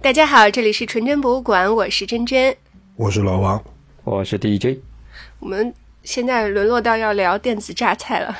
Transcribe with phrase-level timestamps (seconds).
[0.00, 2.54] 大家好，这里是纯真博物馆，我是真真。
[2.96, 3.62] 我是老王，
[4.04, 4.78] 我是 DJ。
[5.40, 5.72] 我们
[6.04, 8.36] 现在沦落到要聊电子榨菜了。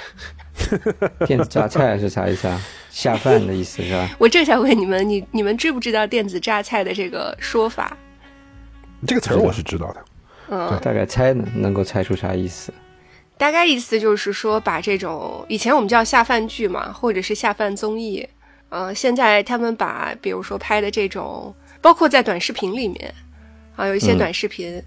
[1.27, 2.61] 电子榨菜是啥意思啊？
[2.91, 4.09] 下饭的意思是吧？
[4.19, 7.97] 我正想问你们，你你们知不知道电子榨菜的这个说法？
[9.07, 10.05] 这个词儿我是知道的。
[10.49, 12.73] 嗯，大概猜能能够猜出啥意思？
[13.37, 18.27] 大概意思就是说，把这种以前我们叫下饭剧嘛，或者是下饭综艺，
[18.69, 23.15] 呃，现在他们把比如说拍的这种，包括在短视频里面
[23.77, 24.83] 啊，有一些短视频，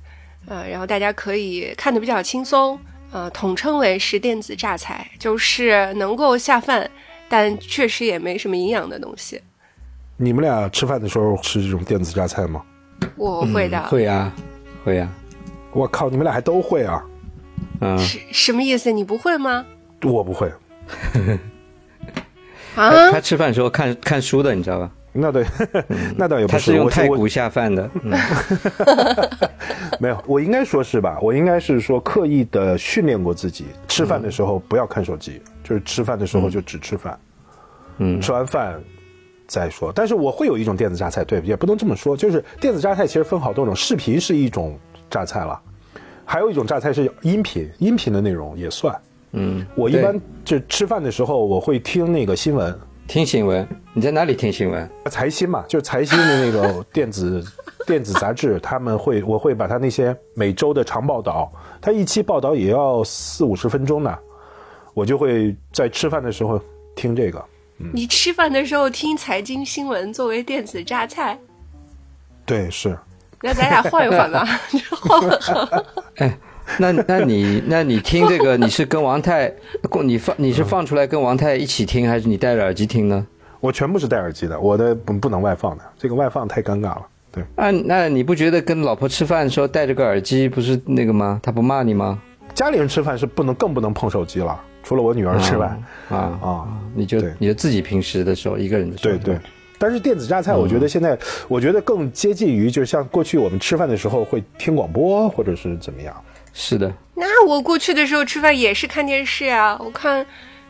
[0.47, 2.77] 呃，然后大家可以看的比较轻松，
[3.11, 6.89] 呃，统称为是电子榨菜，就是能够下饭，
[7.29, 9.41] 但确实也没什么营养的东西。
[10.17, 12.61] 你们俩吃饭的时候吃这种电子榨菜吗？
[13.15, 14.33] 我会的，会啊，
[14.83, 15.09] 会啊。
[15.71, 17.01] 我靠，你们俩还都会啊？
[17.79, 18.91] 嗯，什什么意思？
[18.91, 19.65] 你不会吗？
[20.03, 20.51] 我不会。
[22.75, 23.11] 啊？
[23.11, 24.91] 他吃饭的时候看看书的，你知道吧？
[25.11, 25.43] 那对，
[26.15, 27.89] 那倒也不他是用太古下饭的。
[28.03, 28.13] 嗯
[29.99, 31.17] 没有，我应该说是吧？
[31.21, 37.19] 我应该是说刻意的训练过自己，吃饭的时候不要看手机，就是吃饭的时候就只吃饭，
[37.97, 38.79] 嗯吃完饭
[39.47, 39.91] 再说。
[39.93, 44.77] 但是我会有一种电子榨菜，对，也不能这么说，就是电子榨菜其实分好多种，视频是一种
[45.09, 45.59] 榨菜了，
[46.23, 48.95] 还有一种榨菜是音频，音频的内容也算。
[49.31, 52.77] 嗯，我一般就吃饭的时候，我会听那个新闻，
[53.07, 54.89] 听新闻，你在哪里听新闻？
[55.09, 57.43] 财新嘛，就是财新的那个 电子
[57.85, 64.17] 电子杂志，他们会我会把他那些每周的长报道，他一期报道也要四五十分钟呢，
[64.93, 66.59] 我就会在吃饭的时候
[66.95, 67.43] 听这个。
[67.93, 71.39] 你吃饭的时候听财经新闻作为电子榨菜？
[72.45, 72.97] 对，是
[73.41, 74.45] 那咱俩换一换吧，
[74.99, 75.85] 换换。
[76.17, 76.37] 哎，
[76.77, 79.51] 那那你那你听这个，你是跟王太，
[80.03, 83.25] 你放你是放出来跟王太一起听，还是你戴着耳机听呢？
[83.59, 87.01] 我全部是戴耳机的，我的不不能外放的，这个外放太尴尬了。
[87.31, 91.39] 对，啊，那你不觉得跟老婆吃饭的时候戴着个耳机不是那个吗？
[91.43, 92.21] 她不骂你吗？
[92.53, 96.67] 家里人吃饭是不能更不能碰手机了，除了我女儿吃饭啊啊。
[96.95, 99.39] 你就你就自己平时的时候一个人的时候，对对，
[99.77, 106.15] 但是电子榨菜，我觉得现在，我觉得更接近于，就是像过去我们吃饭的时候会听广播，或者是怎么样。
[106.61, 110.25] 是的，那我过去的时候吃饭也是看电视啊，我看，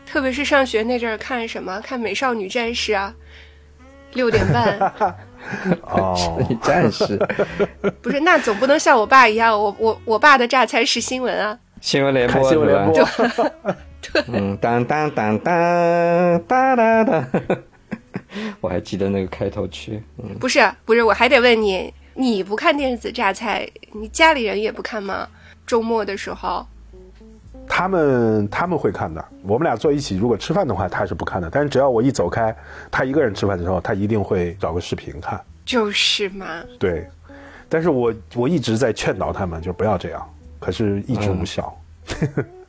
[0.06, 3.12] 特别是上学那阵儿看什么，看《美少女战士》啊，
[4.12, 4.78] 六点半，
[5.82, 6.16] 哦，
[6.48, 7.18] 你战士。
[8.00, 13.32] 不是，那总不能像我爸一样，我我我爸的榨菜是新闻啊，新闻联播新闻联吧？
[13.34, 17.26] 播，嗯，当当当当当当当，
[18.60, 25.26] 我还记得那个开头曲，嗯，不是不是，我还得问你，你不看电子榨菜，你家里人也不看吗？
[25.70, 26.66] 周末的时候，
[27.68, 29.24] 他们他们会看的。
[29.44, 31.48] 我们俩坐一起，如果吃饭的话，他是不看的。
[31.48, 32.52] 但是只要我一走开，
[32.90, 35.40] 他一个人吃饭的时候，他一定会找个视频看。
[35.64, 36.44] 就是嘛，
[36.76, 37.06] 对，
[37.68, 41.72] 但是我我一直在劝导他们，就不要这样，可是一直无效。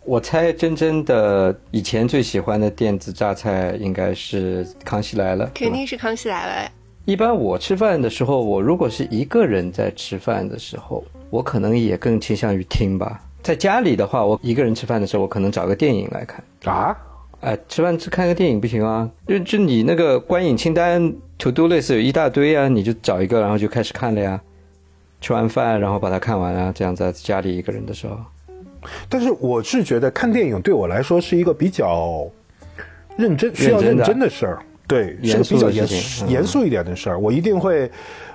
[0.05, 6.71] 我猜真真的以前最喜欢的电子榨菜应该是《康熙来了》，肯定是康熙来了。
[7.05, 13.19] 一般我吃饭的时候，我如果是一个人在吃饭的时候，我可能也更倾向于听吧。
[13.41, 16.43] 在家里的话，我一个人吃饭的时候，我可能找个电影来看。
[16.65, 16.95] 啊，
[17.39, 19.09] 哎，吃饭吃看个电影不行啊？
[19.25, 24.39] 就就你那个观影清单 to do list 有一大堆啊，你就找一个，然后就开始看了呀。
[25.21, 28.17] 吃完饭，然后把它看完啊，这样在家里一个人的时候，
[29.07, 32.27] 但是我是觉得看电影对我来说是一个比较
[33.17, 37.19] 认真、需要认认真的事儿，对，是严个比较严肃的事情嗯严肃一点的事儿。
[37.19, 37.89] 我一定会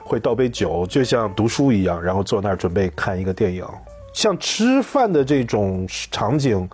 [0.06, 3.64] 会倒杯酒，就像读书一样，然后坐那儿准备看一个电影。
[4.12, 6.66] 像吃饭的这种场景，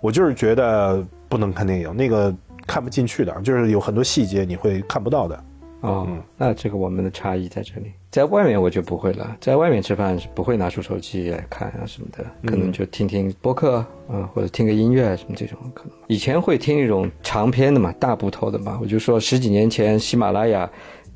[0.00, 2.34] 我就是觉得不能看电影，那个
[2.66, 5.44] 看不进去的，就是有很多细节你会看不到的。
[5.80, 7.92] 哦，嗯那这个我们的差异在这里。
[8.10, 15.92] 在外面我就不会了，在外面吃饭是不会拿出手机来看啊什么的，可能就听听播客啊、嗯或者听个音乐啊什么这种可能。
[16.08, 18.78] 以前会听那种长篇的嘛，大部头的嘛。
[18.82, 20.68] 我就说十几年前喜马拉雅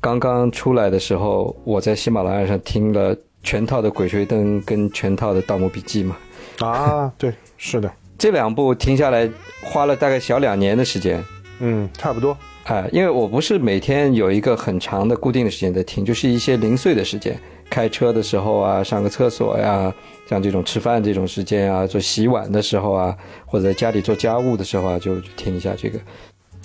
[0.05, 6.15] 刚刚出来的时候，我在喜马拉雅上听了全套的《鬼吹灯》跟全套的《盗墓笔记》嘛。
[6.59, 9.27] 啊， 对，是的，这两部听下来
[9.63, 11.25] 花了大概小两年的时间。
[11.57, 12.37] 嗯，差不多。
[12.65, 17.35] 哎、因为我不是每天有一个很长的固定的时间在听，就是一些零碎的时间，
[17.67, 19.91] 开车的时候啊，上个厕所呀，
[20.29, 23.17] 像这种吃饭这种时间啊，做洗碗的时候啊，
[23.47, 25.99] 或者在家里做家务的时候啊，就就听一下这个。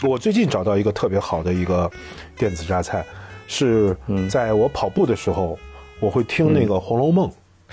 [0.06, 1.90] 我最近找到一个特别好的一个
[2.36, 3.04] 电子榨菜，
[3.50, 3.96] 是
[4.28, 5.58] 在我跑步的时候，
[5.98, 7.28] 我会听那个《红楼梦》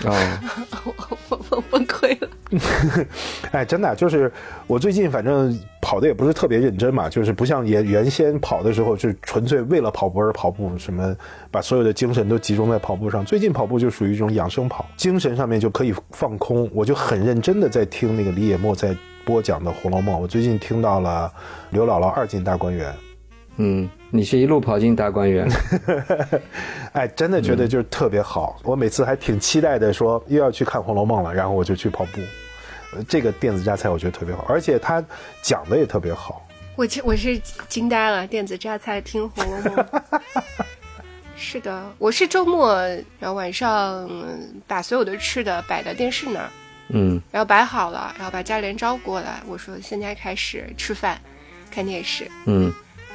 [0.10, 0.42] 啊，
[0.84, 0.94] 我
[1.30, 2.28] 我我崩溃了。
[3.52, 4.32] 哎，真的就是
[4.66, 11.16] 我最近反正跑的也不是特别认真嘛，就是不像原原先跑的时候是纯粹为了跑步而跑步，什么
[11.52, 13.24] 把所有的精神都集中在跑步上。
[13.24, 16.68] 最近跑步就属于一种养生跑，精神上面就可以放空。
[16.74, 21.32] 我就很认真的在听那个李野墨在播讲的《红楼梦》，我最近听到了
[21.70, 22.92] 刘姥姥二进大观园。
[23.58, 25.48] 嗯，你是一路跑进大观园，
[26.94, 28.60] 哎，真的觉得就是特别好。
[28.64, 32.22] 我每次还挺期待的，说又要去看《红楼梦》了，然后我就去跑步。
[32.94, 35.04] 呃这个电子榨菜我觉得特别好，而且他
[35.42, 36.48] 讲的也特别好。
[36.76, 37.38] 我这我是
[37.68, 39.86] 惊呆了，电子榨菜听《红楼梦》。
[41.36, 42.78] 是的，我是周末，
[43.20, 46.50] 然后晚上嗯把所有的吃的摆到电视那儿，
[46.90, 51.20] 嗯然后摆好了，然后把家里人招过来，我说现在开始吃饭，
[51.70, 52.74] 看电视，嗯，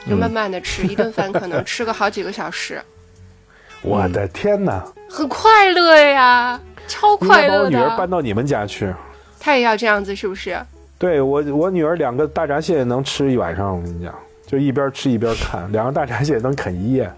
[0.08, 2.82] 就慢慢的吃，一顿饭可能 吃个好几个小时，
[3.82, 4.84] 我的天哪！
[5.08, 8.08] 很快乐呀，超快乐的把我女儿搬。
[8.08, 8.92] 到你们家去。
[9.38, 10.58] 她也要这样子，是不是？
[10.98, 14.14] 对我，我女儿两个大闸蟹能吃一晚上，我跟你讲，
[14.46, 17.12] 就一边吃一边看，两个大闸蟹能啃一夜，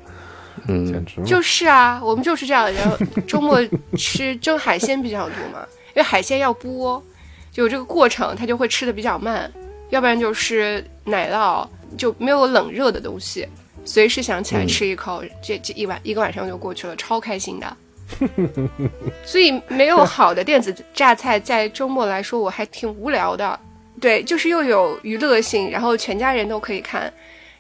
[0.69, 2.73] 嗯简直就是啊，我们就是这样。
[2.73, 2.97] 然后
[3.27, 3.61] 周末
[3.97, 7.01] 吃蒸海鲜比较多嘛，因为海鲜要剥，
[7.53, 9.53] 就这个过程它就会吃的比较慢，
[9.91, 13.49] 要不然就是奶酪就没有冷热的东西，
[13.85, 17.77] 随时想起来吃一口，这这一晚一个晚上就过去了，超开心的。
[19.25, 23.59] 所以没有好的电子榨菜，在周末来说我还挺无聊的。
[24.01, 27.13] 对，就是又有娱乐性，然后全家人都可以看。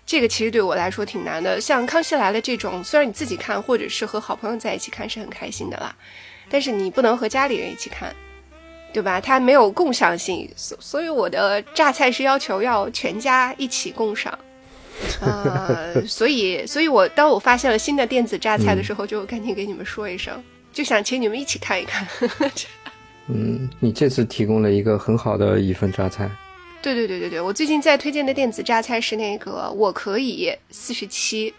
[0.05, 1.59] 这个其实对我来说挺难的。
[1.59, 5.95] 像《康熙来了》这种，虽然你自己看，或者是和好朋友在一起看是很开心的啦，
[6.51, 8.15] 但是你不能和家里人一起看，
[8.94, 9.20] 对吧？
[9.20, 14.32] 它没有共享性，所所以我的榨菜是要求要全家一起共享。
[15.20, 20.41] 呃， 所以，所以我当我发现了新的电子榨菜的时候，就赶紧给你们说一声，
[20.73, 22.06] 就想请你们一起看一看。
[23.26, 26.31] 嗯，你这次提供了一个很好的一份榨菜。
[26.81, 31.52] 对对对对对，我最近在推荐的电子榨菜是那个《我可以》四十七，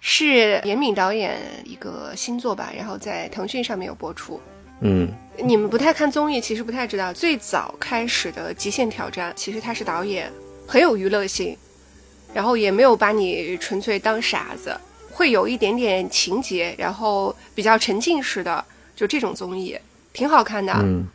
[0.00, 4.40] 是严敏导演一个新作吧，然后在腾讯上面有播出。
[4.80, 5.12] 嗯
[5.42, 10.30] 你们不太看综艺，其实不太知道，最早开始的《极限挑战》，其实他是导演，
[10.66, 11.56] 很有娱乐性，
[12.32, 14.78] 然后也没有把你纯粹当傻子，
[15.10, 18.64] 会有一点点情节，然后比较沉浸式的，
[18.94, 19.76] 就这种综艺，
[20.12, 20.72] 挺好看的。
[20.74, 21.06] 嗯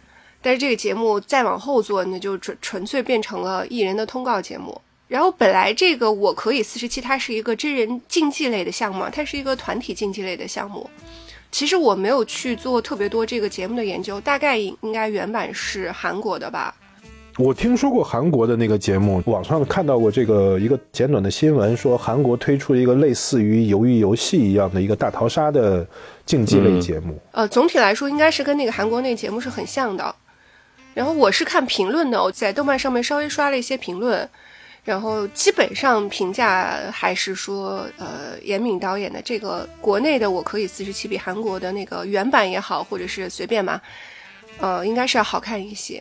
[0.41, 4.79] 但是这个节目再往后做，那就纯纯粹变成了艺人的通告节目。
[5.07, 10.87] 然后本来这个我可以四十七，它是一个真人竞技类的项目，它是一个团体竞技类的项目。
[11.55, 16.75] 其实我没有去做特别多这个节目的研究，大概应应该原版是韩国的吧。
[17.37, 25.87] 我听说过韩国的那个节目，网上看到过这个一个简短的新闻，说韩国推出了一个类似于鱿鱼游戏一样的一个大逃杀的
[26.25, 27.17] 竞技类节目。
[27.31, 30.13] 呃，总体来说应该是跟那个韩国那个节目是很像的。
[30.93, 34.29] 然后我是看评论的，我在豆瓣上面稍微刷了一些评论，
[34.85, 43.81] 然后基本上评价还是说，呃，严敏导演的这个国内的《我可以四十七》比韩国的那个原版也好，或者是随便吧，
[44.59, 45.99] 呃，应该是要好看一些。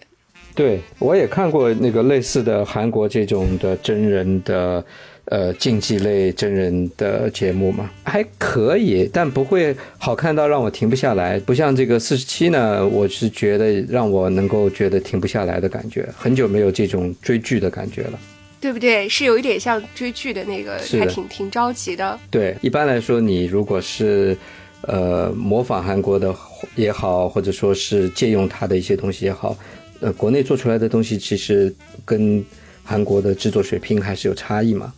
[0.55, 4.85] 对，我也看过那个类似的韩国这种的真人的
[5.25, 11.41] 呃竞技类真人的节目嘛，还可以，但不会好看到让我停不下来。
[11.41, 18.19] 不像这个四十七呢，我是觉得让我能够觉得停不下来的感觉，很久没有这种追剧的感觉了。
[18.65, 19.07] 对不对？
[19.07, 22.19] 是有一点像追剧的那个，还挺挺着急的。
[22.31, 24.35] 对，一般来说，你如果是
[24.87, 26.35] 呃模仿韩国的
[26.75, 29.55] 也好，或者说是借用它的一些东西也好，
[30.01, 31.71] 呃，国内做出来的东西其实
[32.07, 32.43] 跟
[32.83, 34.91] 韩国的制作水平还是有差异嘛。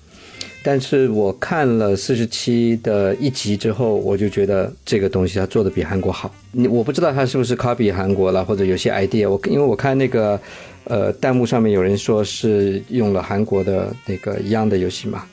[0.62, 6.32] 但是我看了四十七的一集之后，我就觉得这个东西它做的比韩国好。
[6.52, 9.28] 你我不知道它是不是 copy 韩国了，或者有些 idea。
[9.28, 10.40] 我因为我看那个
[10.86, 15.24] 呃弹幕上面有人说是用了韩国的那个一样的游戏嘛，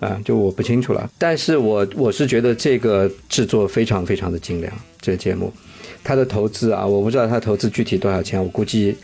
[0.00, 1.10] 啊，就我不清楚了。
[1.16, 5.52] 但是我我是觉得这个制作非常非常的精良，这个节目，
[6.02, 8.96] 它的投资啊，我不知道它投资具体多少钱，我估计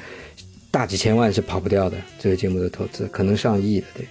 [0.71, 1.97] 大几千万是跑不掉的。
[2.19, 4.07] 这个节目的投资可能上亿的，对。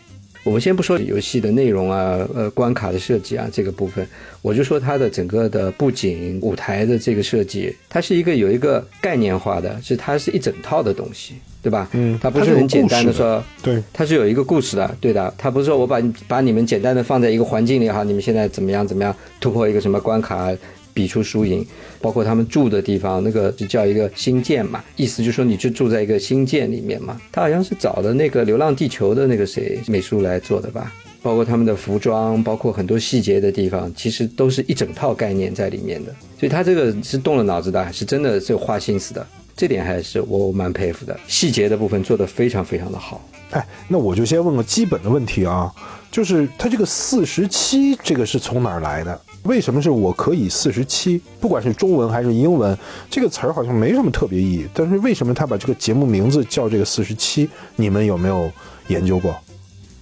[0.45, 4.05] 我们先不说游戏的内容啊，呃，关卡的设计啊这个部分，
[4.41, 11.89] 我就说它的整个的布景、舞台的这个设计，它是一个有一个概念化的，是它是一整套的东西，对吧？
[11.93, 15.33] 嗯它不是很简单的说，对，它是有一个故事的，对的。
[15.37, 20.51] 它不是说我把把你们简单的放在一个环境里哈，你们现在怎么样怎么样突破一个什么关卡，
[20.93, 21.65] 比出输赢，
[22.01, 27.19] 包括他们住的地方，那个就叫一个新建嘛，意思就是说你就住在一个新建里面嘛。
[27.31, 30.91] 他好像是找的那个《流浪地球》的那个谁美术来做的吧？
[31.21, 36.13] 包括他们的服装，包括很多细节的地方，其实都是一整套概念在里面的。
[36.37, 41.17] 所以他这个是动了脑子的，是真的是花心思的，这点还是我蛮佩服的。
[41.27, 43.21] 细节的部分做得非常非常的好。
[43.51, 45.71] 哎，那我就先问个基本的问题啊，
[46.09, 49.21] 就是它这个四十七，这个是从哪儿来的？
[49.43, 51.21] 为什么是我可以四十七？
[51.39, 52.75] 不管是中文还是英文，
[53.11, 54.67] 这个词儿好像没什么特别意义。
[54.73, 57.47] 但是为什么他把这个节目名字叫这个四十七？
[57.75, 58.51] 你们有没有
[58.87, 59.35] 研究过？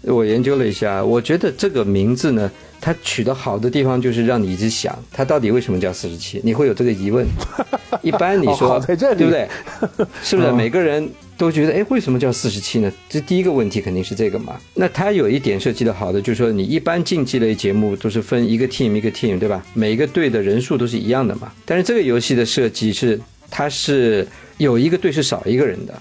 [0.03, 2.50] 我研究了一下，我觉得这个名字呢，
[2.81, 6.41] 它取得好的地方就是让你一直想，它到底为什么叫四十七？
[6.43, 7.25] 你会有这个疑问。
[8.01, 9.47] 一般你说，对不对？
[10.23, 11.07] 是不是每个人
[11.38, 12.91] 都觉得，哎，为什么叫四十七呢？
[13.07, 14.55] 这第一个问题肯定是这个嘛。
[14.73, 19.63] 那它有一点设计的好的，就是说你一般竞技类节目都是分一个 team 一个 team，对吧？
[19.73, 21.51] 每一个队的人数都是一样的嘛。
[21.65, 23.19] 但是这个游戏的设计是，
[23.50, 25.93] 它是有一个队是少一个人的，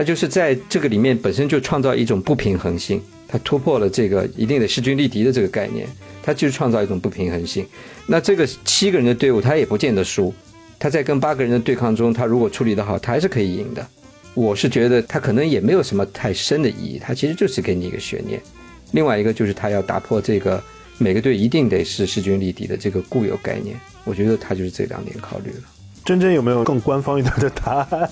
[0.00, 3.02] 它就是在这个里面本身就创造一种不平衡性。
[3.28, 5.86] 他突破了这个一定得势均力敌的这个概念，
[6.22, 7.66] 他就是创造一种不平衡性。
[8.06, 10.32] 那这个七个人的队伍，他也不见得输。
[10.78, 13.86] 他在跟八个人的对抗中，他如果处理得好，他还是可以赢的。
[14.32, 18.40] 我是觉得他可能也没有什么太深的意义，他其实就是给你一个悬念。
[18.92, 20.64] 另外一个就是他要打破这个
[20.96, 23.78] 每个队一定得是势均力敌的这个固有概念。
[24.04, 25.64] 我觉得他就是这两点考虑了。
[26.06, 28.10] 真真有没有更官方一点的答案？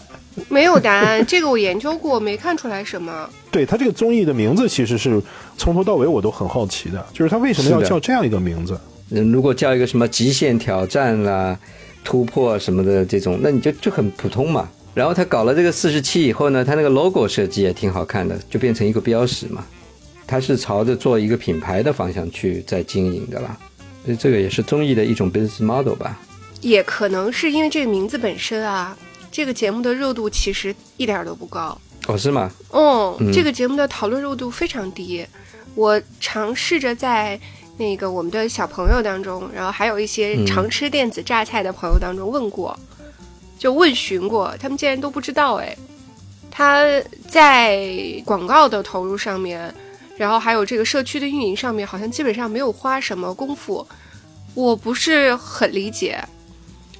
[0.48, 3.28] 没有答案，这个我研究过，没看出来什么。
[3.50, 5.20] 对他这个综艺的名字，其实是
[5.56, 8.78] 从头到尾我都很好奇的，就是他为什么要叫这样一个名字？
[9.10, 11.58] 嗯，如果叫一个什么极限挑战啦、
[12.04, 14.68] 突破什么的这种，那你就就很普通嘛。
[14.94, 19.64] 然后他搞了这个四十七以后呢，他那个 logo 设计也挺好看的，就变成一个标识嘛。
[20.26, 23.56] 他是朝着做一个品牌的方向去在经营的啦，
[24.04, 26.20] 所以这个也是综艺的一种 business model 吧。
[26.60, 28.96] 也可能是因为这个名字本身啊。
[29.38, 31.78] 这个节目的热度其实一点都不高
[32.08, 32.50] 哦，是吗？
[32.72, 35.24] 嗯，这个节目的讨论热度非常低。
[35.76, 37.38] 我尝试着在
[37.76, 42.76] 那个我们的小朋友当中，然后还有一些常吃电子榨菜的朋友当中问过，
[43.56, 45.54] 就问询过，他们竟然都不知道。
[45.54, 45.72] 哎，
[46.50, 46.82] 他
[47.28, 49.72] 在广告的投入上面，
[50.16, 53.86] 然后还有这个社区的运营上面，好像基本上没有花什么功夫。
[54.54, 56.20] 我不是很理解。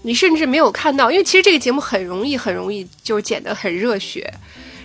[0.03, 4.33] 你甚至没有看到，因为其实这个节目很容易，很容易就剪得很热血，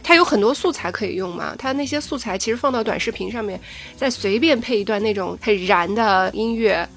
[0.02, 1.56] 它有很多素材可以用嘛。
[1.58, 3.60] 它那些素材其实放到短视频上面，
[3.96, 6.88] 再随便配一段那种很燃的音乐，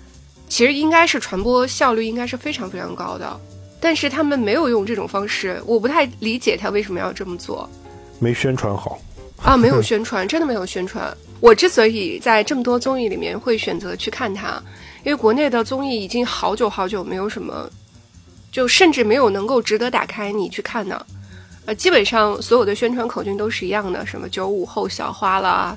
[0.48, 3.40] 其实应该是传播效率应该是非常非常高的。
[3.78, 7.68] 但是他们没有用这种方式，我不太理解他为什么要这么做。
[8.18, 8.98] 没宣传好
[9.42, 11.14] 啊，没有 宣传，真的没有宣传。
[11.38, 14.60] 我之所以在这么多综艺里面会选择去看它，
[15.04, 17.70] 因为国内的综艺已经好久好久没有什么。
[18.56, 21.06] 就甚至没有能够值得打开你去看的，
[21.66, 25.76] 呃，基本上所有的宣传口径都是一样的，什么九五后小花啦，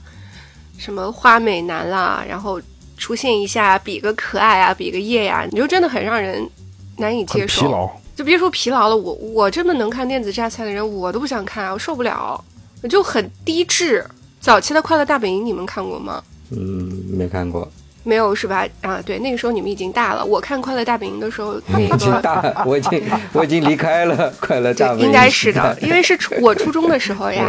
[0.77, 2.57] 什么花美男啦，然后
[2.97, 6.49] 出现一下比个可爱啊，比个耶呀，你就真的很让人
[6.95, 7.63] 难以接受。
[7.63, 12.41] 疲劳，就别说疲劳了，我我这么能看电子榨菜的人，我都不想看，我受不了，
[12.89, 14.09] 就很低质。
[14.39, 16.23] 早期的快乐大本营你们看过吗？
[16.51, 17.69] 嗯，没看过。
[18.09, 18.67] 没有是吧？
[18.81, 20.25] 啊，对，那个时候你们已经大了。
[20.25, 25.03] 我看《快乐大本营》的时候，那个已经大，我已经 我已经离开了《快乐大本营》。
[25.05, 27.47] 应该是的，因为是初我初中的时候呀。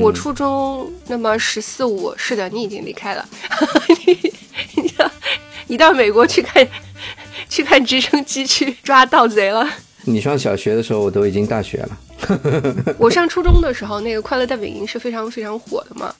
[0.00, 3.24] 我初中那么十四五，是的，你已经离开了。
[4.04, 4.32] 你
[4.82, 5.10] 你到
[5.68, 6.66] 你到美国去看
[7.48, 9.64] 去看直升机去抓盗贼了。
[10.02, 11.98] 你上小学的时候，我都已经大学了。
[12.98, 16.12] 我上初中的时候，那个《快乐大本营》是非常非常火的嘛。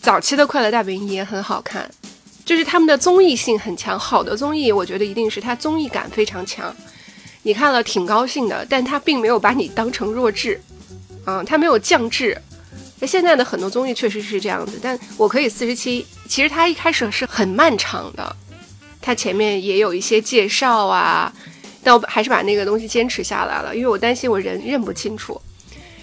[0.00, 1.90] 早期的《快乐大本营》也很好看。
[2.48, 6.74] 就是他们的综艺性很强，好的综艺，我觉得一定是它综艺感非常强。
[7.42, 10.58] 你看了挺高兴的，但它并没有把你当成弱智，
[11.26, 12.34] 啊，它没有降智。
[13.00, 18.34] 那现在的很多综艺确实是这样子，但我可以四十七，其实它一开始是很漫长的，
[19.02, 21.30] 它前面也有一些介绍啊，
[21.82, 25.38] 但我还是把那个东西坚持下来了，因为我担心我人认不清楚。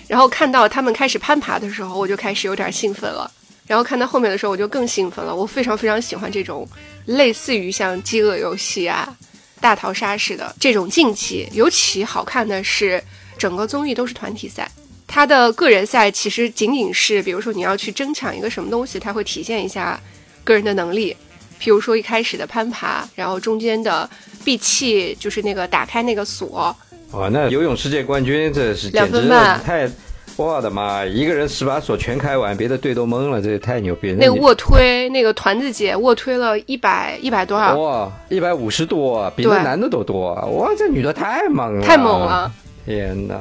[0.08, 3.32] 然后看到他们开始攀爬的时候，我就开始有点兴奋了。
[3.68, 5.36] 然后看到后面的时候，我就更兴奋了。
[5.36, 6.68] 我非常非常喜欢这种
[7.06, 9.12] 类似于像饥饿游戏啊、
[9.60, 11.50] 大逃杀似的这种竞技。
[11.52, 13.04] 尤其好看的是，
[13.38, 14.70] 整个综艺都是团体赛，
[15.08, 20.00] 它的个人赛其实仅仅是，比如说你要去争抢一个什么东西，它会体现一下
[20.44, 21.18] 个人的能力。
[21.60, 24.08] 譬如说一开始的攀爬，然后中间的
[24.44, 26.76] 闭气，就是那个打开那个锁。
[27.12, 29.28] 哇，那游泳世界冠军这是简直
[29.64, 29.90] 太。
[30.38, 31.06] 我的妈！
[31.06, 34.18] 一个人十把锁全开完，别的队都懵了，这也太牛逼了。
[34.20, 37.76] 那个卧推，那个团子姐卧推了一百一百多少？
[37.78, 40.34] 哇，一百五十多，比那男的都多。
[40.34, 42.52] 哇，这女的太猛了，太猛了！
[42.86, 43.40] 天哪！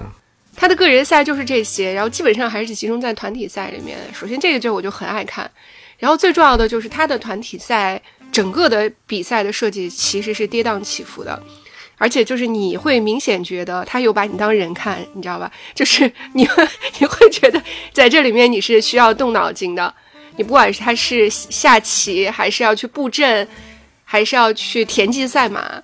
[0.56, 3.98] 他的个人赛就是这些，然后基本上还是集中在团体赛里面。
[4.12, 5.50] 首先这个就我就很爱看，
[5.98, 11.42] 然后最重要的就是他的团体赛整个的比赛的设计其实是跌宕起伏的，
[12.04, 15.50] 而且就是你会明显觉得他有把你当人看，你知道吧？
[15.74, 16.68] 就是你会
[17.00, 17.58] 你会觉得
[17.94, 19.94] 在这里面你是需要动脑筋的，
[20.36, 23.48] 你不管是他是下棋，还是要去布阵，
[24.04, 25.82] 还是要去田忌赛马。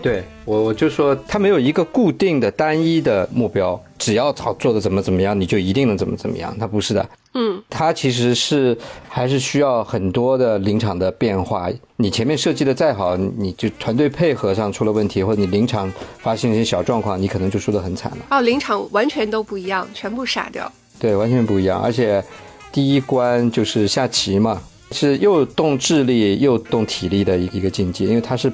[0.00, 6.56] 对我，我就说他没有一个固定的单一的目标，只要操做的怎么怎么样，你就一定能怎么怎么样。
[6.58, 8.76] 他不是的，嗯，他其实是
[9.08, 11.70] 还是需要很多的临场的变化。
[11.96, 18.18] 你前面设计的再好，你就团队配合上出了问题，或者你临场发现一些小状况，你可能就输得很惨了。
[18.30, 20.72] 哦，临场完全都不一样，全部傻掉。
[20.98, 21.80] 对，完全不一样。
[21.80, 22.24] 而且
[22.72, 28.50] 第一关就是下棋嘛，是又动智力又动体力的一一个境界，因为它是。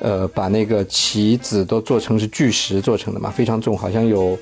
[0.00, 4.36] 呃，把那个棋子都做成是巨石做成的嘛，非常重，好像有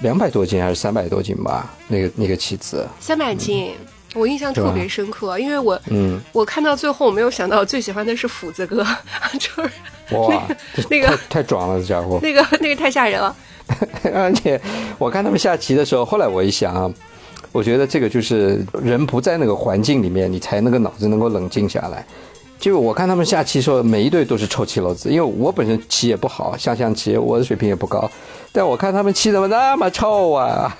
[0.00, 1.74] 两百多斤还是三百多斤吧？
[1.88, 3.72] 那个那个棋子，三百斤，
[4.14, 8.86] 我印象特别深刻，因为我，嗯，我看到最后，我没有想到，最喜欢的是斧子哥，
[9.38, 10.46] 就是哇，
[10.88, 13.34] 那个太壮了，这家伙， 那个那个太吓人了。
[14.12, 14.60] 而且
[14.98, 16.92] 我看他们下棋的时候，后来我一想啊，
[17.52, 22.04] 我觉得这个就是人不在那个环境里面，你才那个脑子能够冷静下来。
[22.60, 25.08] 就我看他们下棋的时候，每一队都是臭棋篓子。
[25.08, 28.08] 因为我本身棋也不好，下象棋我的水平也不高，
[28.52, 30.76] 但我看他们棋怎么那么臭啊？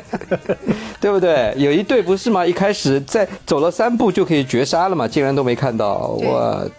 [1.00, 1.54] 对不对？
[1.56, 2.44] 有一队不是吗？
[2.46, 6.70] 一开始在走了三步就可以绝杀了嘛，竟然都没看到我。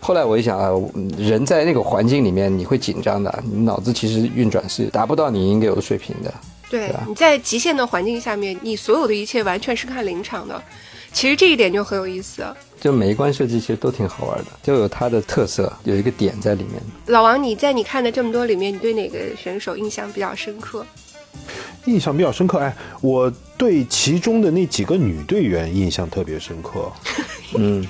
[0.00, 0.68] 后来我一想啊，
[1.16, 6.34] 人在那个环境里面，你会紧张的，你脑子其实运转是达不到你应该有的水平的。
[6.68, 10.60] 对，你在极限的环境下面，你所有的一切完全是看临场的。
[11.12, 12.44] 其实这一点就很有意思。
[12.80, 16.82] 就每一关设计其实都挺好玩的，就有它的特色，有一个点在里面。
[17.06, 20.84] 老王，你在你看的这么多里面，你对哪个选手印象比较深刻？
[21.84, 26.90] 印象比较深刻，哎，我对其中的那几个女队员印象特别深刻。
[27.56, 27.86] 嗯，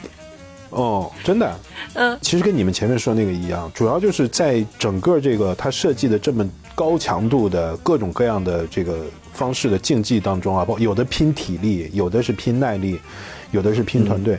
[0.68, 1.58] 哦，真的，
[1.94, 13.00] 嗯，其实跟你们前面说那个一样，主要就是在整个这个他设计的这么高强度的各种各样的这个方式的竞技当中啊，包有的拼体力，有的是拼耐力，
[13.50, 14.38] 有的是拼团队。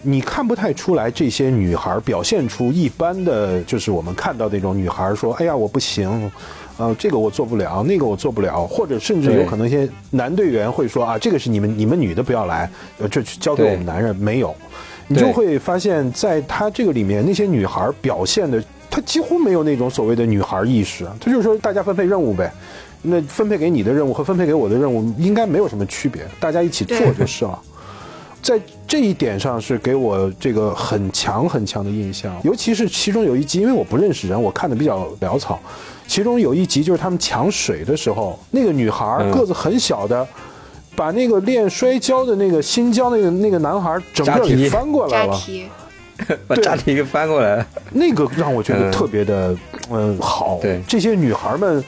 [0.00, 6.30] 你看不太出来这些女孩表现出一般的，就是我们看到那种女孩说：“哎呀，我不行，
[6.76, 14.54] 呃，这个我做不了，那个我做不了。”或者甚至有可能一些男队员会说：“啊，这个是你们你们女的不要来，呃，这交给我们男人。”没有，
[15.08, 21.04] 你就会发现在他这个里面，那些女孩表现的，她几乎没有那种所谓的女孩意识。
[21.18, 22.52] 她就是说，大家分配任务呗，
[23.02, 27.58] 那分配给你的任务和分配给我的任务应该没有什么区别，大家一起做就是了。
[28.40, 35.58] 在这一点上是给我这个很强很强的印象，尤其是其中有一集，因为我不认识人，我看的比较潦草。
[36.06, 40.26] 其中有一集就是他们抢水的时候，那个女孩个子很小的，
[40.96, 45.38] 把那个练摔跤的那个新疆那个那个男孩整个给 翻过来了，
[46.46, 47.66] 把扎提给翻过来了。
[47.90, 49.54] 那个让我觉得特别的
[49.90, 50.58] 嗯好。
[50.62, 51.84] 对，这些女孩们，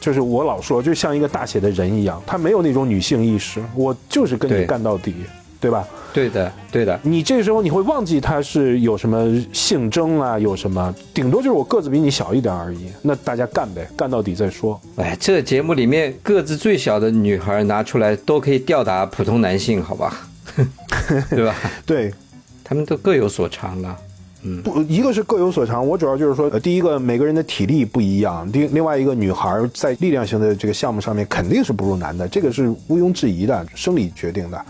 [0.00, 5.14] 就是我老说，就像一个大写的人一样，他没有那种女性意识，我就是跟你干到底。
[5.60, 5.84] 对吧？
[6.12, 7.00] 对的，对的。
[7.02, 10.94] 你这时候你会忘记他是有什么性征啊，有什么？
[11.12, 12.86] 顶多就是我个子比你小一点而已。
[13.02, 14.80] 那大家干呗，干到底再说。
[14.94, 20.28] 哎，这节目里面个子最小的女孩拿出来都可以吊打普通男性，好吧？
[21.28, 21.52] 对吧？
[21.84, 22.14] 对，
[22.62, 23.98] 他们都各有所长了。
[24.42, 25.86] 嗯，不，一个是各有所长。
[25.86, 34.64] 我主要就是说，呃第一个每个人的体力不一样，另另外一个女孩在力量型的这个项目上面肯定是不如男的，这个是毋庸置疑的，生理决定的。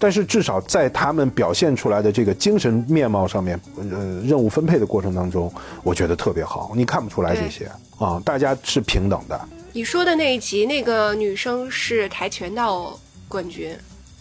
[0.00, 5.52] 但是至少在他们表现出来的这个精神面貌上面，呃，任务分配的过程当中，
[5.82, 6.72] 我觉得特别好。
[6.76, 9.40] 你看不出来这些啊，大家是平等的。
[9.72, 13.76] 你说的那一集，那个女生是跆拳道冠军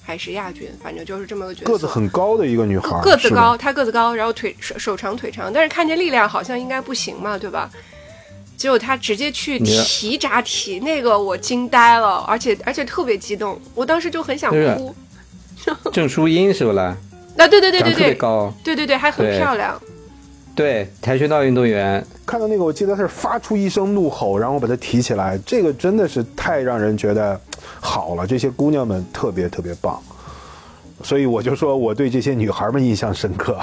[0.08, 0.70] 还是亚军？
[0.82, 1.66] 反正就是这么个角色。
[1.66, 7.70] 个子很高的一个女孩，个子高，她个子高，然后腿手手长腿长，但是看见力量好像应该不行嘛，对吧？
[8.56, 14.96] 结果她直接去提扎提，那个我惊呆了，而且而且特别激动，我当时就很想哭。
[15.92, 16.96] 郑淑英是不啦？
[17.38, 19.78] 啊，对对对对对，特别高，对对对，还很漂亮。
[20.56, 27.40] 对，跆拳道运动员看到那个，我记得是发出一声怒吼，然后把他提起来，这个真的是太让人觉得
[27.80, 28.26] 好了。
[28.26, 30.02] 这些姑娘们特别特别棒，
[31.04, 33.58] 所以我就说我对这些女孩们印象深刻。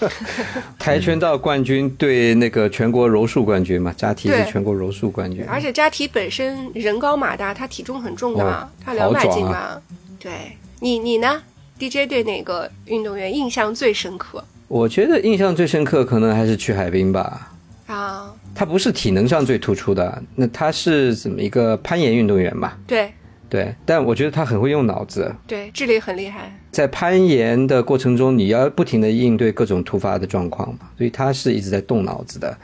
[0.78, 9.80] 跆拳道冠军对那个全国柔术冠军嘛，扎提是全国柔术冠军，而且扎提本身人高马大，他体重很重的嘛，他两百斤嘛，
[10.18, 10.32] 对。
[10.80, 11.40] 你你呢
[11.78, 14.44] ？DJ 对哪个运动员印象最深刻？
[14.68, 17.52] 我觉得印象最深刻可能还是曲海滨吧。
[17.86, 22.76] 啊，他不是体能上最突出的，那他是怎么一个攀岩运动员吧？
[22.86, 23.14] 对，
[23.48, 26.52] 对，但我觉得他很会用脑子，对，智力很厉害。
[26.72, 32.56] 在攀岩的过程中，你要不停的应对各种突发的状况嘛，所以他是一直在动脑子的。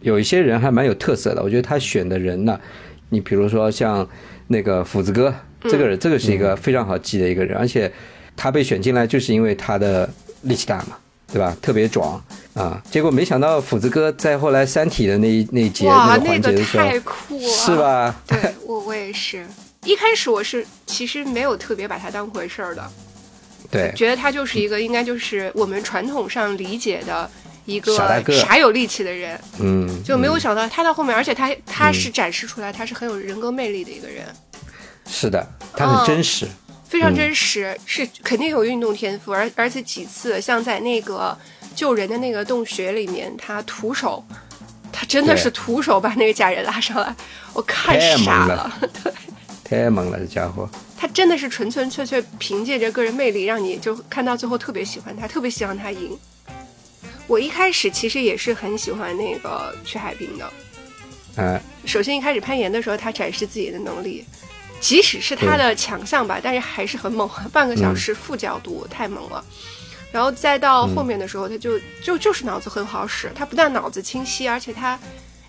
[0.00, 2.58] 有一些人还蛮有特色的，我觉得他选的人呢，
[3.10, 4.08] 你比如说像
[4.46, 7.92] 那个斧子哥，这个人，这个是一个非常好记的一个人，而且
[8.34, 10.08] 他被选进来就是因为他的
[10.42, 10.96] 力气大嘛，
[11.30, 11.54] 对吧？
[11.60, 12.18] 特别壮
[12.54, 12.82] 啊！
[12.90, 17.76] 结果没想到斧子哥在后来《三体》的那一那一节，那个环节的时候，太酷了，是？
[17.76, 18.20] 吧？
[18.26, 19.44] 对我我也是，
[19.90, 22.92] 一开始我是其实没有特别把他当回事儿的，
[23.68, 27.28] 对，觉得他就是一个应该就是我们传统上理解的
[27.64, 34.24] 一个傻有力气的人，嗯，就没有想到他到后面，而且他他是展示出来他是很有人格魅力的一个人，
[35.08, 35.44] 是的，
[35.76, 36.46] 他很真实，
[36.84, 41.36] 非常真实，是肯定有运动天赋，而而且几次像在那个
[41.74, 44.24] 救人的那个洞穴里面，他徒手，
[44.92, 47.12] 他真的是徒手把那个假人拉上来，
[47.54, 48.72] 我看傻了
[49.78, 50.68] 太猛了，这家伙。
[50.96, 56.18] 他真的是纯纯粹粹凭借着个人魅力，让你就看到最后特别喜欢他，特别希望他赢。
[57.26, 60.52] 我一开始其实也是很喜欢那个曲海滨的。
[61.36, 64.24] 哎，首先一开始攀岩的时候，他展示自己的能力，
[64.80, 69.44] 即使是他的强项吧，但是还是很猛，半个小时负角度、太猛了。
[70.10, 74.98] 然后再到后面的时候，他就就就是脑子很好使，他不但脑子清晰，而且他，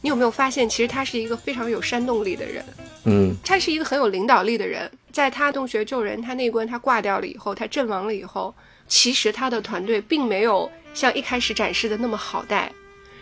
[0.01, 2.65] 你有没有发现，其实他是一个非常有煽动力的人。
[3.05, 8.53] 嗯，他是一个很有领导力的人，在他洞穴救人，他那一关他挂掉了以后，他阵亡了以后，
[8.87, 12.71] 其实他的团队并没有像一开始展示的那么好带，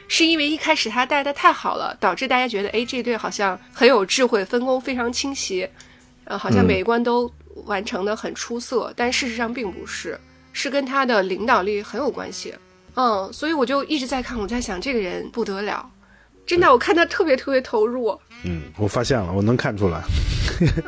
[0.08, 5.68] 是因为一开始他带的太好了，导致大家觉得，哎，这队好像很有智慧，分工非常清晰，
[6.26, 7.32] 呃，好像嗯每一关都
[7.66, 10.20] 完成的很出色，但事实上并不是，
[10.52, 12.54] 是跟他的领导力很有关系。
[12.96, 15.90] 嗯，所以我就一直在看，我在想这个人不得了，
[16.50, 18.20] 真的，我看他特别特别投入。
[18.44, 20.02] 嗯，我发现了，我能看出来。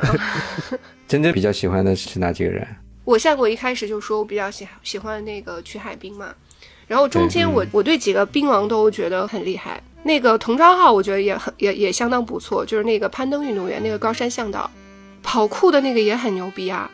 [1.06, 2.66] 真正比较喜欢的是哪几个人？
[3.04, 6.34] 我像我一开始就说我比较喜喜欢那个曲海滨嘛，
[6.88, 9.80] 然后中间我、我对几个兵王都觉得很厉害。
[10.02, 14.68] 那个童昭浩我觉得也很也也相当不错，就是那个攀登运动员，那个高山向导，
[15.22, 16.90] 跑酷的那个也很牛逼啊。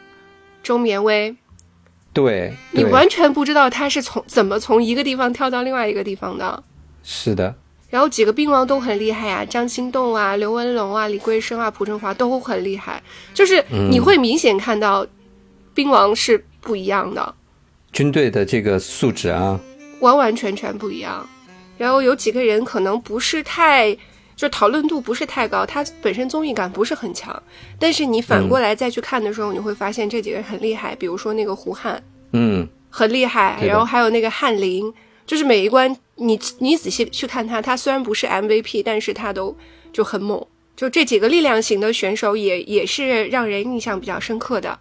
[0.62, 1.35] 周绵威，
[2.12, 6.62] 对，你完全不知道他是从怎么从一个地方跳到另外一个地方的。
[7.02, 7.54] 是的，
[7.88, 15.07] 然后几个兵王都很厉害啊，张心动啊、刘文龙啊、李桂生啊、蒲成华都很厉害，就是你会明显看到
[15.74, 17.35] 兵王是不一样的。
[17.92, 19.59] 军队的这个素质啊，
[20.01, 21.27] 完完全全不一样。
[21.79, 23.96] 然后有几个人可能不是太，
[24.37, 27.42] 就讨论度不是太高，他本身综艺感不是很强，
[27.79, 30.94] 但是你反过来再去看的时候，你会发现这几个人很厉害。
[30.96, 34.92] 比如说那个胡汉嗯，很厉害，然后还有那个翰林，
[35.24, 39.57] 就是每一关你你仔细去看他，他虽然不是 MVP，但是他都
[39.92, 40.46] 就很猛。
[40.76, 44.78] 就这几个力量型的选手也也是让人印象比较深刻的。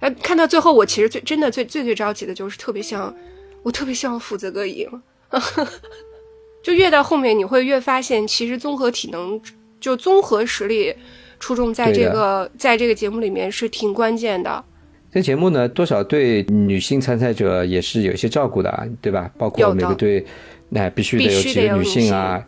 [0.00, 3.14] 哎，看到最后，我其实最真的最最最着急的就是特别像，
[3.62, 4.88] 我特别希望斧子哥赢。
[6.62, 9.40] 就越到后面，你会越发现，其实综合体能
[9.80, 10.94] 就综合实力
[11.38, 14.64] 出众，在这个在这个节目里面是挺关键的。
[15.12, 19.30] 这节目呢，多少对女性参赛者也是有一些照顾的啊，对吧？
[19.38, 20.24] 包括每个队，
[20.68, 22.44] 那必须得有几个女性啊。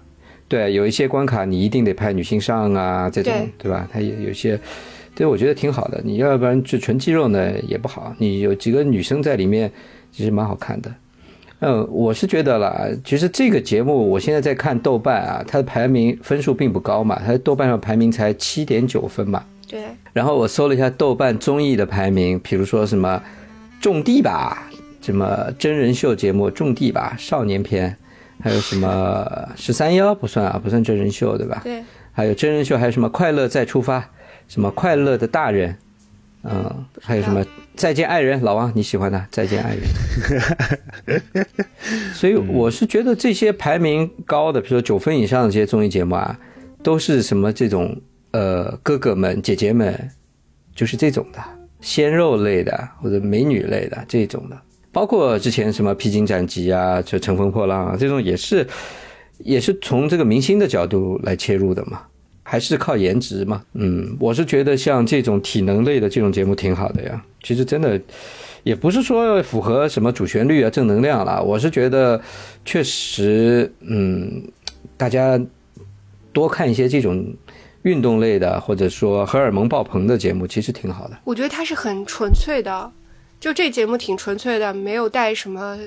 [0.49, 3.89] 对，有一些关卡你一定得派女性上啊，这种对对吧？
[3.93, 4.59] 它也有些，
[5.15, 6.01] 对我觉得挺好的。
[6.05, 9.71] 你要不然就纯肌肉呢也不好，你有几个女生在里面，
[10.11, 10.93] 其实蛮好看的。
[11.61, 19.45] 嗯，我是觉得啦，其实这个节目我现在在看豆瓣啊，它的排名分数并不高嘛，它豆瓣上排名才七点九分嘛。
[19.69, 23.23] 对，然后我搜了一下豆瓣综艺的排名，比如说什么
[23.83, 24.69] 《种地吧》
[25.07, 27.97] 什么真人秀节目《种地吧》少年篇，
[28.43, 31.61] 还有什么十三幺不算啊，不算真人秀对吧？
[31.63, 34.11] 对，还有真人秀，还有什么快乐再出发，
[34.49, 35.77] 什么快乐的大人，
[36.43, 41.21] 嗯，还有什么再见爱人，老王你喜欢的再见爱人。
[42.15, 46.39] 所以我是觉得这些排名高的，比如说九分以上的这些综艺节目啊，
[46.83, 47.95] 都是什么这种
[48.33, 50.11] 呃哥哥们姐姐们，
[50.75, 51.39] 就是这种的
[51.81, 54.59] 鲜肉类的或者美女类的这种的，
[54.93, 58.67] 包括之前什么披荆斩棘啊，就乘风破浪啊，这种也是
[59.39, 62.03] 也是从这个明星的角度来切入的嘛，
[62.43, 63.63] 还是靠颜值嘛。
[63.75, 67.25] 嗯，我是觉得像这种体能类的这种节目挺好的呀。
[67.43, 68.01] 其实真的
[68.65, 72.21] 也不是说符合什么主旋律啊、正能量啦，我是觉得
[72.65, 74.43] 确实，嗯，
[74.97, 75.41] 大家
[76.33, 77.25] 多看一些这种
[77.83, 81.17] 运动类的，或者说荷尔蒙爆棚的节目，其实挺好的。
[81.25, 82.93] 我觉得它是很纯粹的，
[83.41, 85.79] 就这节目挺纯粹的，没有带什么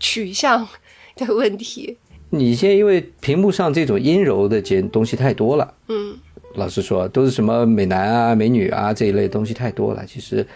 [0.00, 0.66] 取向
[1.14, 1.96] 的问题。
[2.30, 6.16] 你现在因为屏幕上这种阴柔的节东西太多了，嗯，
[6.54, 10.06] 老实说，都是什么美男啊、美女啊这一类东西太多了。
[10.06, 10.46] 其实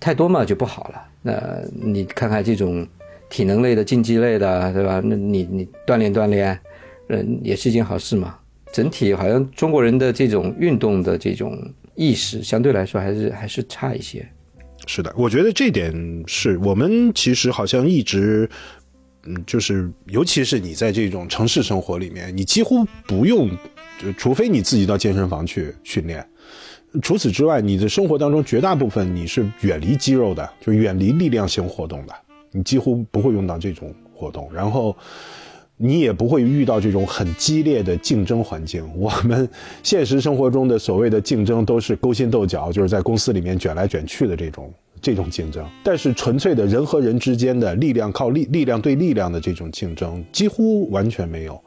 [0.00, 1.02] 太多嘛就不好了。
[1.22, 2.86] 那你看看这种
[3.28, 5.00] 体能类的、竞技类的，对吧？
[5.04, 6.58] 那你你锻炼锻炼，
[7.08, 8.38] 嗯，也是一件好事嘛。
[8.72, 11.56] 整体好像中国人的这种运动的这种
[11.94, 14.26] 意识，相对来说还是还是差一些。
[14.86, 15.92] 是的，我觉得这点
[16.26, 18.48] 是我们其实好像一直，
[19.24, 23.50] 嗯，就是尤其是你在这种城市生活里面，你几乎不用，
[23.98, 26.26] 就除非你自己到健身房去训练，
[27.02, 32.14] 除此之外，你的生活当中绝大部分你是远离肌肉的，就远离力量型活动的，
[32.52, 34.96] 你几乎不会用到这种活动，然后。
[35.84, 38.82] 你也不会遇到这种很激烈的竞争环境。
[38.96, 39.46] 我们
[39.82, 45.62] 现实生活中的所谓的竞争都是勾心斗角，就是在公司里面卷来卷去的这种这种竞争。
[45.82, 51.60] 但是纯粹的人和人之间的力量靠力力量对力量的这种竞争几乎完全没有。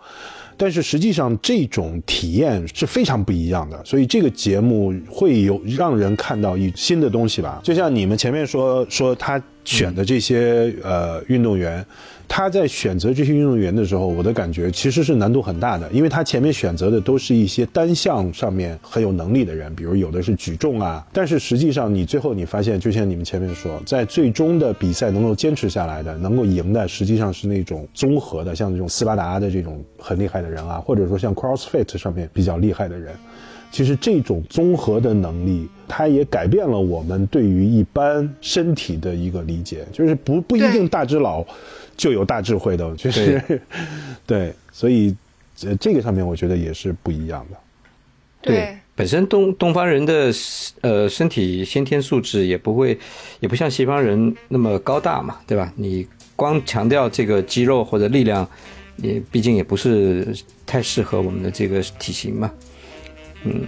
[0.60, 3.80] 但是实际上这种体验是非常不一样的。
[3.86, 7.62] 所以这个节目会有让人看到一新的东西吧。
[7.64, 11.86] 就像你们前面说说他选的这些呃运动员。
[12.28, 21.06] 他在选择这些运动员的时候，我的感觉其实是难度很大的，因为他前面选择的都是一些单项上面很有能力的人，比如有的是举重啊。
[21.14, 33.16] 但是实际上，你最后你发现，就像你们前面说，在最终的比赛能够坚持下来的、能够赢的，实际上是那种综合的，像这种斯巴达的这种很厉害的人啊，或者说像 CrossFit 上面比较厉害的人。
[33.70, 41.46] 其实这种综合的能力，它也改变了我们对于一般身体的一个理解，就是不不一定大只佬。
[41.98, 43.62] 就有大智慧的，就是，
[44.26, 45.14] 对，所以，
[45.66, 47.58] 呃，这个上面我觉得也是不一样的。
[48.40, 50.32] 对，本身东东方人的
[50.82, 52.98] 呃身体先天素质也不会，
[53.40, 55.74] 也不像西方人那么高大嘛，对吧？
[55.76, 58.48] 你光强调这个肌肉或者力量，
[58.98, 60.34] 也毕竟也不是
[60.66, 62.52] 太适合我们的这个体型嘛，
[63.44, 63.64] 嗯。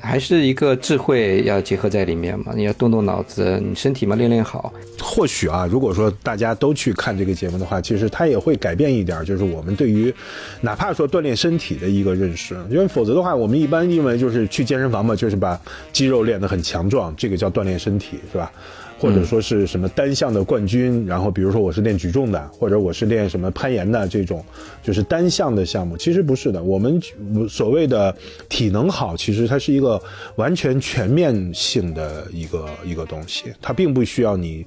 [0.00, 2.52] 还是一个智慧要结合在里面嘛？
[2.54, 4.72] 你要动动脑子，你身体嘛练练好。
[5.00, 10.14] 或许啊，如果说大家都去看这个节目的话，其实它也会改变一点，就是我们对于
[10.60, 12.56] 哪怕说锻炼身体的一个认识。
[12.70, 15.60] 因为否则的话，我们一般因为就是去健身房嘛，就是把
[15.92, 18.50] 肌肉练得很强壮，这个叫锻炼身体，是吧？
[18.98, 24.44] 或者说是什么单项的冠军，然后比如说我是练举重的，或者我是练什么攀岩的这种，
[24.82, 26.62] 就是单项的项目，其实不是的。
[26.62, 27.00] 我们
[27.48, 28.14] 所谓的
[28.48, 30.02] 体能好，其实它是一个
[30.34, 34.66] 完全全面性的一个一个东西，它并不需要你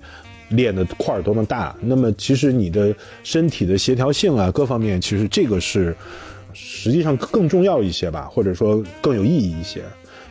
[0.50, 1.76] 练的块儿多么大。
[1.82, 5.96] 那么其实你的身体的协调性啊，各方面，其实这个是
[6.54, 9.82] 实际上更重要一些吧，或者说更有意义一些。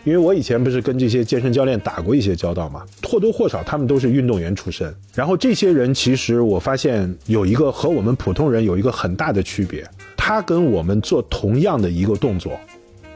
[0.04, 4.94] 因为我以前不是跟这些健身教练打过一些交道嘛，或多或少他们都是运动员出身。
[5.14, 9.84] 然后这些人其实我发现有一个和我们普通人有一个很大的区别，
[10.16, 12.58] 他跟我们做同样的一个动作，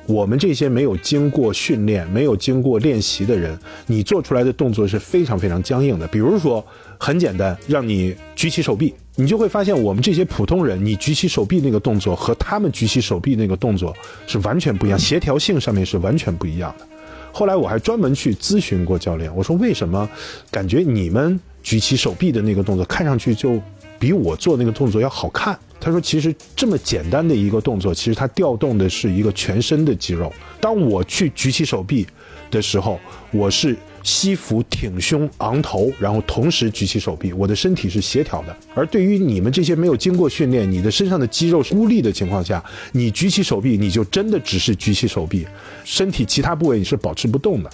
[0.07, 6.07] 我们这些没有经过训练、没有经过练习的人，你做出来的动作是非常非常僵硬的。
[6.09, 6.63] 比如说，
[6.99, 8.95] 很简单，让你举起手臂。
[9.17, 13.95] 你就会发现，我们这些普通人，你举起手臂那个动作和他们举起手臂那个动作
[14.27, 16.87] 是完全不一样，协调性上面是完全不一样的。
[17.33, 20.09] 后来我还专门去咨询过教练，我说为什么
[20.51, 23.61] 感觉你们举起手臂的那个动作看上去就
[23.99, 25.57] 比我做那个动作要好看？
[25.81, 30.33] 他说，其实这么简单的一个动作，其实它调动的是一个全身的肌肉。
[30.61, 32.05] 当我去举起手臂
[32.51, 32.99] 的时候，
[33.31, 33.77] 我是。
[34.05, 38.57] 西服挺胸昂头，然后同时举起手臂，我的身体是协调的。
[38.75, 42.63] 而对于你们这些没有经过训练，你的身上的肌肉是孤立的情况下，
[42.93, 45.45] 你举起手臂，你就真的只是举起手臂，
[45.85, 47.71] 身体其他部位你是保持不动的。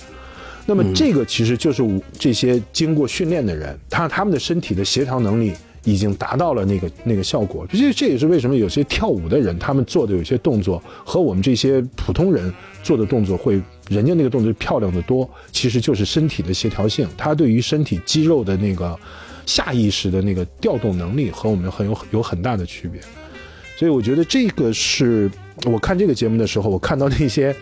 [0.64, 1.82] 那么这个其实就是
[2.18, 5.52] 这些经过训练的人，他他们的身体的协调能力。
[5.84, 18.98] 已经达到了那个那个效果，这这也是为什么有些跳舞的人，他们做的有些动作和我们这些普通人做的动作会，人家那个动作漂亮的多，其实就是身体的协调性，他对于身体肌肉的那个
[19.46, 23.00] 下意识的那个调动能力和我们很有有很大的区别，
[23.76, 25.30] 所以我觉得这个是
[25.64, 27.54] 我看这个节目的时候，我看到那些。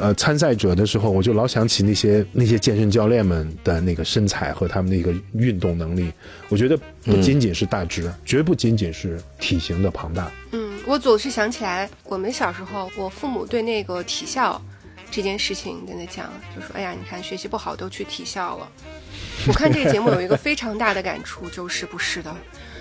[0.00, 6.10] 呃，参赛者的时候，我就老想起那些那些健身教练们的那个身材和他们那个运动能力。
[6.48, 10.32] 我觉得不仅仅是大只，绝不仅仅是体型的庞大。
[10.52, 14.60] 嗯，我总是想起来，我们小时候，我父母对那个体校
[15.10, 18.68] 这件事情在那讲，就说：“哎呀，你看学习不好都去体校了。”
[19.48, 22.34] 我看这个节目有一个非常大的感触，就是不是的，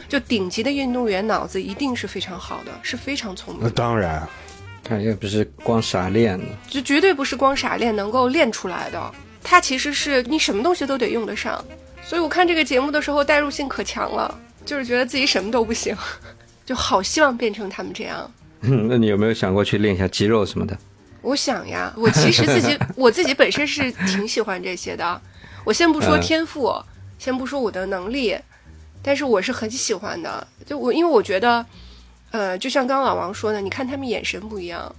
[0.07, 3.63] 就顶级的运动员脑子一定是非常好的，是非常聪明。
[3.63, 4.25] 那当然。
[4.89, 9.13] 他也不是光傻练的，就绝对不是光傻练能够练出来的。
[9.43, 11.63] 它其实是你什么东西都得用得上。
[12.03, 15.95] 所以我看这个节目的时候，代入性可强了，就是觉得自己什么都不行，
[16.65, 18.31] 就好希望变成他们这样。
[18.61, 20.75] 那你有没有想过去练一下肌肉什么的？
[21.21, 25.21] 我想呀，我其实自己 我自己本身是挺喜欢这些的。
[25.63, 26.73] 我先不说嗯天赋，
[27.19, 28.35] 先不说我的能力，
[29.03, 30.47] 但是我是很喜欢的。
[30.65, 31.65] 就我因为我觉得，
[32.31, 34.95] 呃，就像刚刚老王说的，你看他们眼神不一样。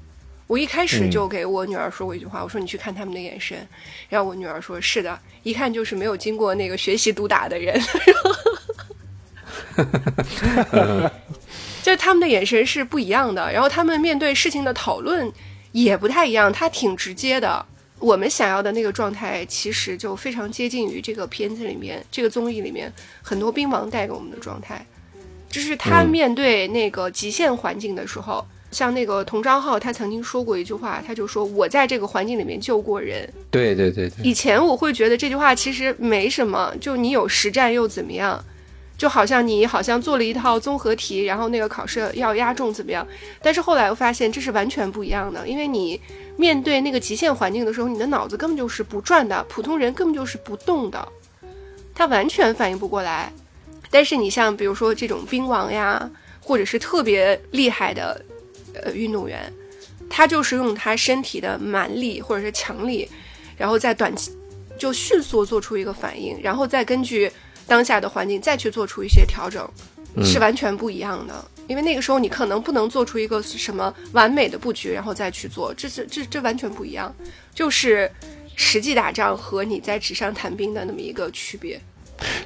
[0.47, 3.57] 我一开始就给我女儿说过一句话，我说你去看他们的眼神，
[4.09, 7.81] 然后我女儿说是的，一看就是没有经过那个学习毒打的人。
[11.83, 15.33] 就是他们的眼神是不一样的，然后他们面对事情的讨论
[15.71, 17.65] 也不太一样，他挺直接的。
[18.01, 24.85] 我们想要的那个状态，其实就非常接近于这个片子里面、这个综艺里面很多兵王带给我们的状态，
[25.51, 38.43] 就是他面对那个极限环境的时候，像那个童章浩，他曾经说过一句话，他就说：“我在这个环境里面救过人。”对对对对，以前我会觉得这句话其实没什么，就你有实战又怎么样？
[38.97, 43.05] 就好像你好像做了一套综合题，然后那个考试要压中怎么样？
[43.43, 45.99] 但是后来我发现这是完全不一样的，因为你
[46.37, 51.09] 面对那个极限环境的时候，你的脑子根本就是不转的，普通人根本就是不动的，
[51.95, 53.33] 他完全反应不过来。
[53.91, 56.09] 但是你像比如说这种兵王呀，
[56.41, 58.25] 或者是特别厉害的
[58.75, 59.53] 呃运动员，
[60.09, 63.09] 他就是用他身体的蛮力或者是强力，
[63.57, 64.31] 然后在短期
[64.79, 67.31] 就迅速做出一个反应，然后再根据
[67.67, 69.69] 当下的环境再去做出一些调整，
[70.25, 71.45] 是完全不一样的。
[71.67, 77.15] 因为那个时候你可能不能做出一个什么完美的布局，然后再去做，这是这这完全不一样，
[77.55, 78.11] 就是
[78.57, 81.81] 实际打仗和你在纸上谈兵的那么一个区别。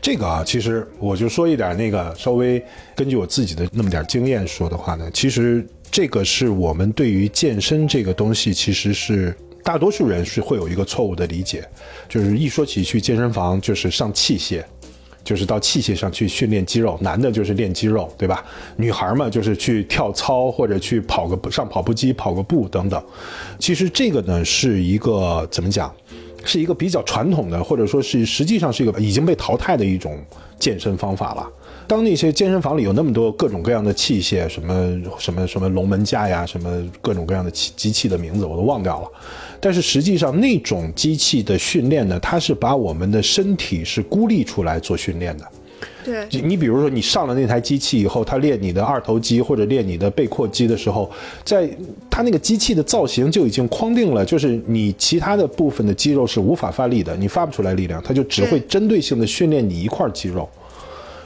[0.05, 2.62] 这个啊，其实我就说一点那个稍微
[2.95, 11.67] 根据我自己的那么点经验说的话呢，其实这个是我们对于健身这个东西，其实是大多数人是会有一个错误的理解，
[12.07, 14.62] 就是一说起去健身房就是上器械。
[15.25, 18.45] 就是到器械上去训练肌肉，男的就是练肌肉，对吧？
[18.77, 23.03] 女孩嘛，就是去跳操或者去跑个上跑步机跑个步等等。
[23.59, 25.90] 其实这个呢是一个怎么讲，
[26.44, 30.18] 是一个比较传统的，或者说是实际上是一个已经被淘汰的一种
[30.59, 31.48] 健身方法了。
[31.87, 39.09] 当那些健身房里有那么多各种各样的器械，什么什么什么龙门架呀，什么各种各样的机机器的名字我都忘掉了。
[39.61, 45.46] 但是实际上，那种机器的训练呢，它是把我们的身体是孤立出来做训练的。
[46.05, 51.11] 对，你你比如说，你上了那台机器以后，它练你的二头肌或者练你的背阔肌的时候，
[51.43, 51.69] 在
[52.11, 60.49] 它那个机器的造型就已经框定了，就是你其他的部分的肌肉是无法发力的，你发不出来力量，它就只会针对性的训练你一块肌肉。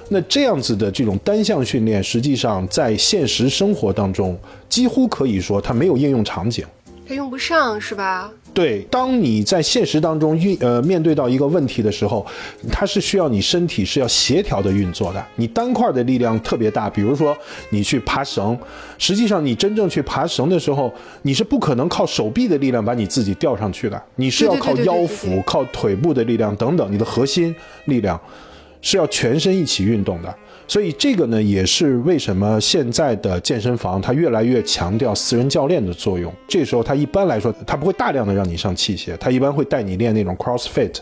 [0.08, 4.38] 那这样子的这种单项训练，实际上在现实生活当中，
[4.68, 6.64] 几乎可以说它没有应用场景。
[7.06, 8.30] 它用不上是吧？
[8.58, 12.26] 对，当你在现实当中运呃面对到一个问题的时候，
[12.72, 15.24] 它是需要你身体是要协调的运作的。
[15.36, 17.38] 你单块的力量特别大，比如说
[17.70, 18.58] 你去爬绳，
[18.98, 20.92] 实际上你真正去爬绳的时候，
[21.22, 28.20] 你是不可能靠手臂的力量把你自己吊上去的，你是要靠腰腹、靠腿部的力量等等，你的核心力量
[28.80, 30.34] 是要全身一起运动的。
[30.66, 36.30] 所以这个呢，也是为什么现在的健身房它越来越强调私人教练的作用。
[36.46, 40.96] 这时候它一般来说，它不会大量的让你上器械，它一般会带你练那种 CrossFit。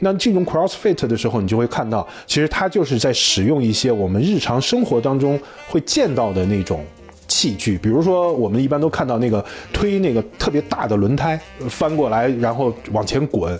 [0.00, 6.84] 那这种 CrossFit 的时候，你就会看到，其实它就是在使用一些我们日常生活当中会见到的那种
[7.28, 13.58] 器具，比如说我们一般都看到那个推那个特别大的轮胎翻过来，然后往前滚。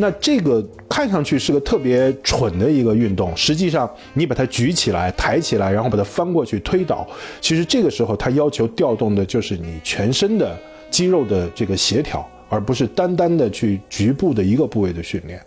[0.00, 7.06] 那这个看上去是个特别蠢的一个运动，实际上你把它举起来、抬起来，然后把它翻过去推倒，
[7.38, 10.58] 其实这个时候它要求调动的就是你全身的
[10.90, 15.38] 肌肉的这个协调，而不是单单的去局部的一个部位的训练。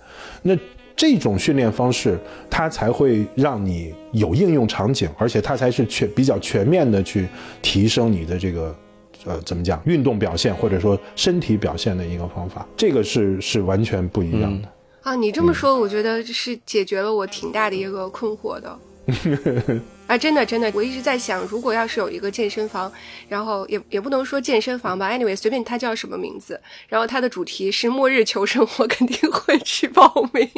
[0.43, 0.55] 那
[0.95, 7.27] 这种训练方式，它才会让你有应用场景，而且它才是全比较全面的去
[7.63, 8.75] 提升你的这个。
[9.25, 9.81] 呃，怎么讲？
[9.85, 14.69] 运动表现或者说身体表现的一个方法，这个是是完全不一样的。
[15.01, 18.79] 啊，你这么说，我觉得是解决了我挺大的一个困惑的。
[20.07, 22.91] 啊，真的真的，我一直在想，如果要是有一个健身房，
[23.27, 30.49] 然后也也不能说健身房吧，anyway，随便它叫什么名字，然后它的主题是末日求生，我肯定会去报名。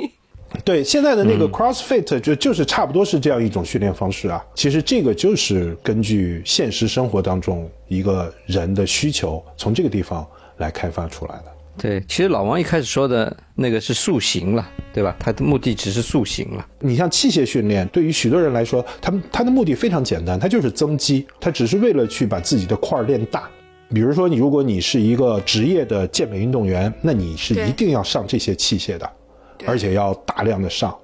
[0.64, 4.44] 对，现在的那个 CrossFit 就就是差不多是这样一种训练方式啊。
[4.56, 10.26] 其实这个就是根据现实生活当中一个人的需求，从这个地方
[10.58, 11.46] 来开发出来的。
[11.78, 15.14] 对，其实老王一开始说的那个是塑形了，对吧？
[15.20, 16.66] 他的目的只是塑形了。
[16.80, 23.50] 你像器械训练，对于许多人来说，他们他的目的非常简单，他就是增肌，他只是为了去把自己的块儿练大。
[23.94, 29.25] 比如说，你如果你是一个职业的健美运动员，那你是一定要上这些器械的，对
[29.66, 30.96] 而且要大量的上，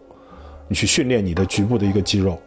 [0.67, 2.37] 你去训练你的局部的一个肌肉。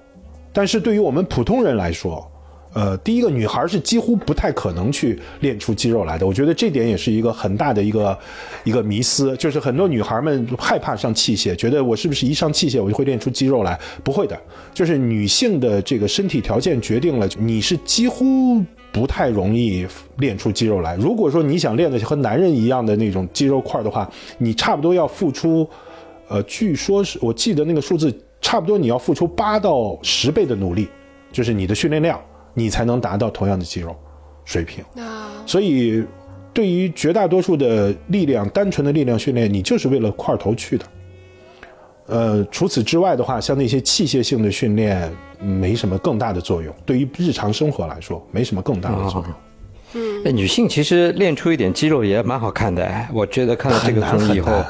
[0.52, 2.30] 但是对于我们普通人来说，
[2.74, 8.18] 呃，第一个女孩是几乎不太可能去练出肌肉来的，我觉得这点也是一个很大的一个
[8.64, 13.78] 一个迷思，就是很多女孩们害怕上器械，觉得我是不是一上器械我就会练出肌肉来？
[14.02, 14.36] 不会的，
[14.72, 18.60] 就是女性的这个身体条件决定了你是几乎
[18.90, 19.86] 不太容易
[20.18, 20.96] 练出肌肉来。
[20.96, 25.68] 如果说你想练的和男人一样的那种肌肉块的话，你差不多要付出，
[26.28, 30.88] 呃，据说是我记得那个数字，差不多你要付出八到十倍的努力，
[31.32, 32.20] 就是你的训练量。
[32.56, 33.96] 你才能达到同样的肌肉
[34.44, 34.84] 水平。
[35.44, 36.04] 所以，
[36.52, 40.84] 对于绝大多数的力量，单纯的力量训练，你就是为了块头去的。
[42.06, 46.72] 呃，除此之外的话，像那些器械性的训练，没什么更大的作用。
[46.86, 50.04] 对于日常生活来说，没什么更大的作用。
[50.24, 52.88] 嗯，女性其实练出一点肌肉也蛮好看的。
[53.12, 54.62] 我觉得看了这个综艺以后，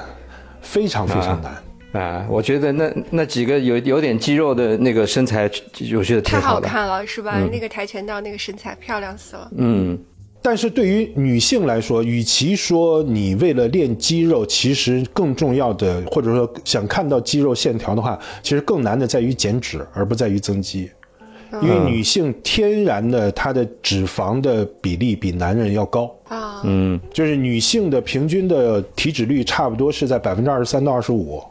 [0.64, 1.62] 非常非常难。
[2.02, 5.48] 啊，我觉得那那几个有有点肌肉的那个身材，
[5.96, 7.38] 我觉得太好看了，是吧？
[7.52, 9.48] 那个跆拳道那个身材漂亮死了。
[9.56, 9.96] 嗯，
[10.42, 20.90] 但是对于女性来说，与其说你为了练肌肉，其实更重要的，或者说想看到肌肉线条的话，其实更难的在于减脂，而不在于增肌。
[21.62, 31.42] 因为女性天然的她的脂肪的比例比男人要高啊，嗯，就是女性的平均的体脂率差不多是在百分之二十三到二十五。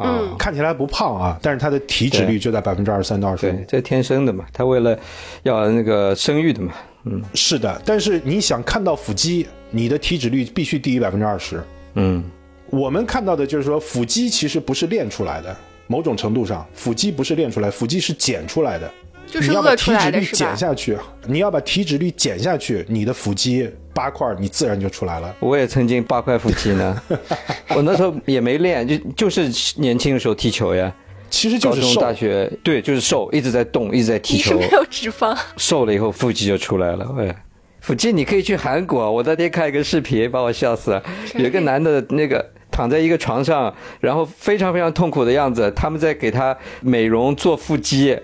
[0.00, 4.96] 嗯，看起来不胖啊，但是她的体脂率就在百分之二十三到二十五，这天生的嘛，她为了
[5.42, 11.60] 要那个生育的嘛，嗯，是的，但是你想看到腹肌，你的体脂率必须低于百分之二十，
[11.94, 12.22] 嗯，
[12.70, 15.56] 我们看到的就是说腹肌其实不是练出来的，
[15.88, 18.88] 某种程度上腹肌不是练出来，腹肌是减出来的。
[19.30, 25.34] 就是你要把体脂率减下去，你要把体脂率减下去，你的腹肌八块，你自然就出来了。
[25.40, 27.02] 我也曾经八块腹肌呢，
[27.76, 29.50] 我那时候也没练，就就是
[29.80, 30.92] 年轻的时候踢球呀。
[31.30, 34.58] 其实就是大学对，就是瘦，一直在动，一直在踢球。
[34.58, 35.36] 没有脂肪。
[35.58, 37.36] 瘦了以后腹肌就出来了，哎，
[37.80, 41.02] 腹肌你可以去韩国，我那天看一个视频，把我笑死了，
[41.34, 42.44] 有一个男的那个。
[42.78, 48.16] 躺在一个床上，然后非常非常痛苦的样子，他们在给他美容做腹肌。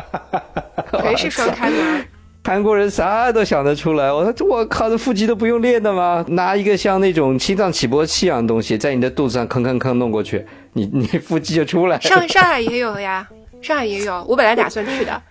[1.02, 2.02] 全是双开门。
[2.44, 4.10] 韩国人啥都想得出来。
[4.10, 6.24] 我说我靠，这腹肌都不用练的吗？
[6.28, 12.00] 拿一个像那种心脏起搏器一样的东西，在你的肚子上吭吭吭弄过去，你 你腹肌就出来。
[12.00, 13.28] 上上海也有呀，
[13.60, 14.24] 上海也有。
[14.26, 15.22] 我本来打算去的。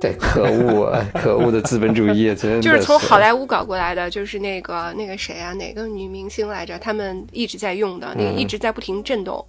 [0.00, 1.06] 对，可恶啊！
[1.14, 6.78] 可恶的资本主义，真的就是从好莱坞搞过来的，就是那个那个谁啊，哪个女明星来着？
[6.78, 9.44] 他们一直在用的，那个一直在不停震动，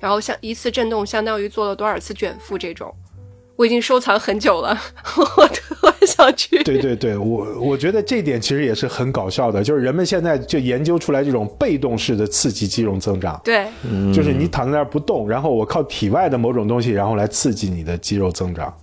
[0.00, 2.92] 然后像一次震动相当于做了多少次卷腹这种，
[3.54, 4.76] 我已经收藏很久了，
[5.36, 6.60] 我特想去。
[6.64, 13.66] 对对对，我我觉得这点其实也是很搞笑的，就是人们现在就研究出来这种被动式的刺激肌肉增长，对，
[14.12, 18.74] 就是你躺在那儿不动，然后我靠体外的某种东西，然后来刺激你的肌肉增长。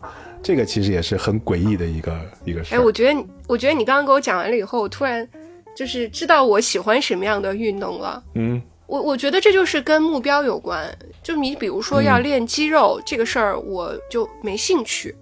[0.44, 2.74] 这个其实也是很诡异的一个一个事。
[2.74, 5.28] 哎，我觉得，我觉得你刚刚给我讲完了以后，我突然
[5.76, 8.24] 就是知道我喜欢什么样的运动了。
[8.34, 10.90] 嗯，我我觉得这就是跟目标有关。
[11.22, 15.16] 就你比如说要练肌肉这个事儿，我就没兴趣。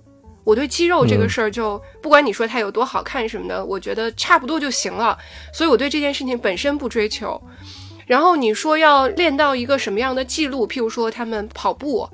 [0.46, 5.18] 我对肌肉这个事儿，就不管你说它有多好看什么的，我觉得差不多就行了。
[5.54, 7.40] 所以我对这件事情本身不追求。
[8.08, 12.10] 然后你说要练到一个什么样的记录，譬如说他们跑步。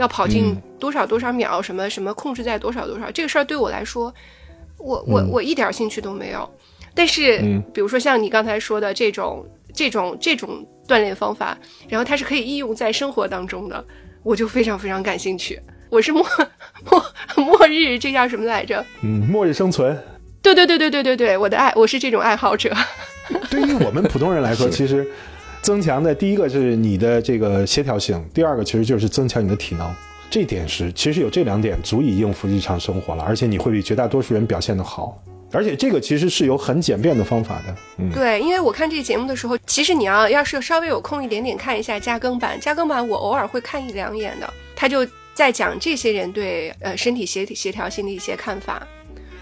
[0.00, 4.12] 要跑进多少多少秒，什么什么控制在多少多少，这个事儿对我来说，
[4.78, 6.48] 我我我一点兴趣都没有。
[6.94, 7.38] 但是，
[7.74, 13.84] 比如说像你刚才说的这种这种这种锻炼方法，然后它是可以应用在生活当中的，
[14.22, 15.60] 我就非常非常感兴趣。
[15.90, 16.24] 我是末
[16.90, 17.04] 末
[17.44, 18.82] 末日，这叫什么来着？
[19.02, 19.96] 嗯，末日生存。
[20.40, 22.74] 对对对对对对对，我的爱，我是这种爱好者。
[23.50, 25.06] 对于我们普通人来说，其实。
[25.62, 29.92] 增强的第一个是你的这个协调性，第二个其实就是增强你的体能。
[30.30, 35.20] 这点是其实有这两点足以应付日常生活了，而且你会比绝大多数人表现的好。
[35.52, 37.74] 而且这个其实是有很简便的方法的。
[37.98, 44.48] 嗯，对，因为我看这个节目的时候，其实你要要是稍微有空一点点看一下加更版，加更版我偶尔会看一两眼的。
[44.76, 45.04] 他就
[45.34, 48.86] 在讲这些人对呃身体协协调性的一些看法。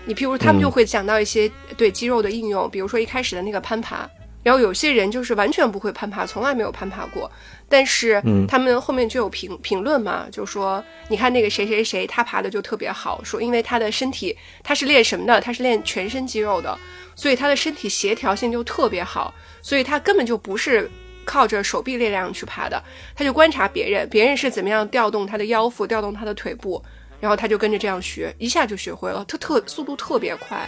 [0.07, 4.09] 你譬如他们就会讲到一些对肌肉的应用，比如说一开始的那个攀爬。
[4.49, 7.31] 然后有些人就是完全不会攀爬，从来没有攀爬过，
[7.69, 8.19] 但是
[8.49, 14.35] 他们后面就有评评论嘛，就说你看那个谁谁谁，他爬的就特别好，说因为他的身体
[14.65, 16.79] 他是练什么的，他是练全身肌肉的，
[17.15, 20.91] 所以他的身体协调性就特别好，所以他根本就不是
[21.27, 22.83] 靠着手臂力量去爬的，
[23.15, 26.83] 他就观察别人，别人是怎么样调动他的腰腹，调动他的腿部，
[27.21, 30.67] 然后他就跟着这样学，一下就学会了，他特速度特别快。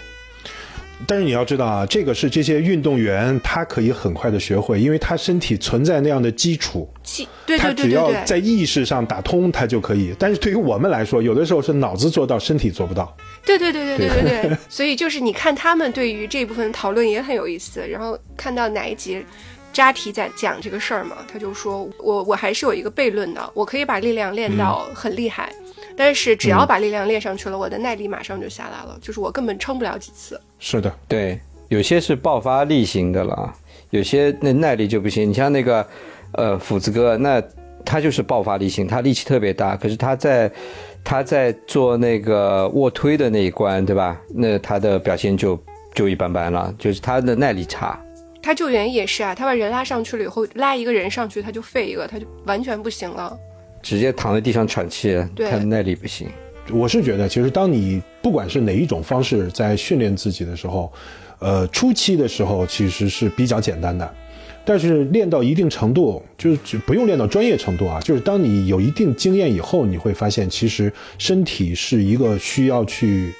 [1.07, 10.15] 但是你要知道啊，这个是这些运动员他可以很快的学会，因为他身体存在那样的基础，气对他只对对对对，要在意识上打通，他就可以。
[10.19, 13.17] 但是对于我们来说，有的时候是脑子做到，身体做不到。
[13.45, 17.81] 对对对对对对对， 所以就是你看他们对于这部分讨论也很有意思。
[17.89, 19.25] 然后看到哪一集
[19.73, 25.51] 扎提在讲这个事儿嘛，他就说我我还是有一个悖论的，我可以把力量练到很厉害，
[25.97, 30.41] 但是只要把力量练上去了，我的耐力马上就下来了，就是我根本撑不了几次。
[30.59, 31.38] 是的，对，
[31.68, 33.53] 有些是爆发力型的了，
[33.91, 35.28] 有些那耐力就不行。
[35.28, 35.86] 你像那个
[36.32, 37.43] 呃斧子哥，那
[37.84, 40.51] 他就是爆发力型，他力气特别大，可是他在
[41.03, 44.20] 他在做那个卧推的那一关，对吧？
[44.34, 45.59] 那他的表现就
[45.95, 47.99] 就一般般了，就是他的耐力差。
[48.43, 53.36] 他救援也是啊，他把人拉上去了以后，拉一个人上去他就废一个，他就完全不行了。
[53.83, 56.28] 直接躺在地上喘气，对他的耐力不行。
[56.72, 60.93] 我是觉得，其实当你不管是哪一种方式在训练自己的时候，
[61.39, 64.14] 呃，初期的时候其实是比较简单的，
[64.64, 73.33] 但是练到一定程度，就是只不用练到专业程度啊，就是当你有一定经验以后，你会发现其实身体是一个需要去。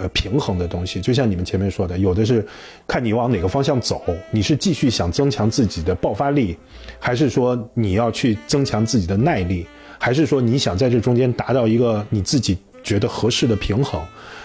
[0.00, 2.44] 呃，平衡的东西，就像你们前面说的，有的是
[2.88, 6.56] 看你往哪个方向走，你是继续想增强自己的爆发力，
[6.98, 9.64] 还是说你要去增强自己的耐力，
[9.98, 14.00] 还是说你想在这中间达到一个你自己觉得合适的平衡？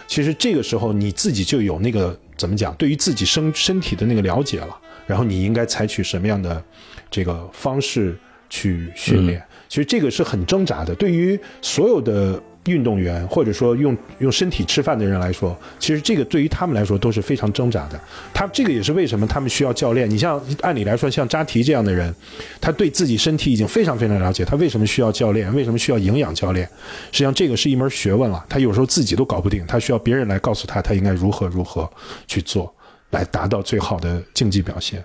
[0.08, 4.78] 其实这个时候你自己就有那个怎么讲，对于自己身身体的那个了解了，
[5.08, 6.64] 然后你应该采取什么样的
[7.10, 8.18] 这个方式
[8.50, 9.42] 去训练？
[9.70, 12.42] 其实这个是很挣扎的，对于所有的。
[12.66, 18.00] 运动员或者说用用身体吃饭的人来说，其实这个对于他们来说都是非常挣扎的。
[18.34, 20.08] 他这个也是为什么他们需要教练。
[20.10, 22.14] 你像按理来说，像扎提这样的人，
[22.60, 25.52] 他对自己身体已经非常非常了解，他为什么需要教练？
[25.56, 26.68] 为什么需要营养教练？
[27.12, 31.90] 实际上这个是一门学问了，他有时候自己都搞不定，他需要别人来告诉他他应该如何如何
[32.28, 32.72] 去做，
[33.10, 35.04] 来达到最好的竞技表现。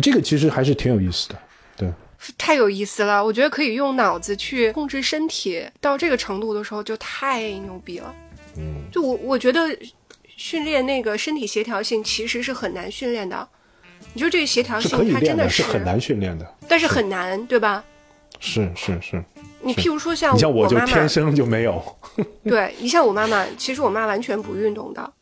[0.00, 1.38] 这个其实还是挺有意思的，
[1.76, 1.88] 对。
[2.38, 8.14] 太有意思了，我觉得可以用脑子去控制身体，到这个程度的时候就太牛逼了。
[8.56, 9.60] 嗯，就我我觉得
[10.36, 13.48] 训练那个身体协调性其实是很难训练的。
[14.14, 16.54] 你说这个协调性，它真的，是很难训练的。
[16.68, 17.82] 但是很难，对吧？
[18.40, 19.24] 是是是，
[19.60, 21.82] 你譬如说像你像我就天，生就没有。
[22.44, 25.12] 对你像我妈妈，其实我妈完全不运动的，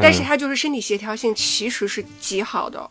[0.00, 2.90] 但是她就是身体协调性其实是极好的。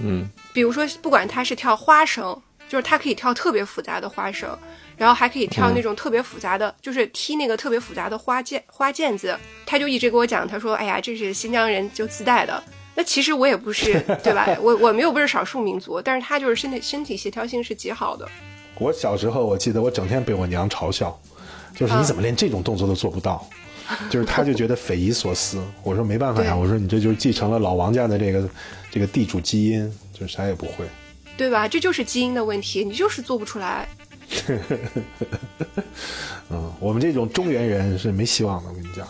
[0.00, 2.36] 嗯，比如说，不管他是跳花绳，
[2.68, 4.48] 就是他可以跳特别复杂的花绳，
[4.96, 9.36] 然后还可以跳那种特别复杂的，就是踢那个特别复杂的花毽花毽子。
[9.64, 12.62] 他就一直给我讲，他说：“哎呀，这是新疆人就自带的。”
[12.98, 14.46] 那其实我也不是， 对吧？
[14.60, 18.26] 我我们又不是少数民族，但是他就是身体身体协调性是极好的。
[18.78, 21.18] 我小时候我记得我整天被我娘嘲笑，
[21.74, 23.46] 就是你怎么连这种动作都做不到，
[24.08, 25.62] 就是他就觉得匪夷所思。
[25.82, 28.48] 我说没办法呀，对我说你这就是继承了老王家的这个
[28.96, 30.86] 这个地主基因，就是啥也不会。
[31.36, 31.68] 对吧？
[31.68, 33.86] 这就是基因的问题，你就是做不出来。
[36.48, 39.06] 嗯，我们这种中原人是没希望的，我跟你讲。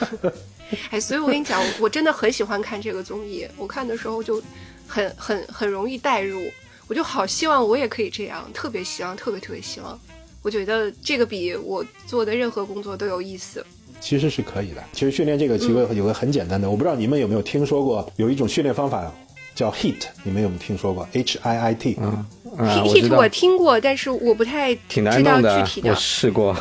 [0.88, 4.42] 哎，所以我跟你讲，我我真的很喜欢看这个综艺，我看的时候就
[4.86, 6.40] 很很很容易代入，
[6.88, 10.00] 我就好希望我也可以这样，特别希望，特别特别希望。
[10.40, 13.62] 我觉得这个比我做的任何工作都有意思。
[14.00, 14.82] 其实是可以的。
[14.92, 19.12] 其实训练这个机会有个很简单的，我不知道你们有没有听说过，有一种训练方法
[19.54, 21.94] 叫 HIT，你们有没有听说过？H I I T。
[21.94, 22.26] 啊，
[22.58, 25.94] 啊 Hit 我听过，但是我不太挺难知道弄的具体，的我。
[25.96, 26.56] 试过，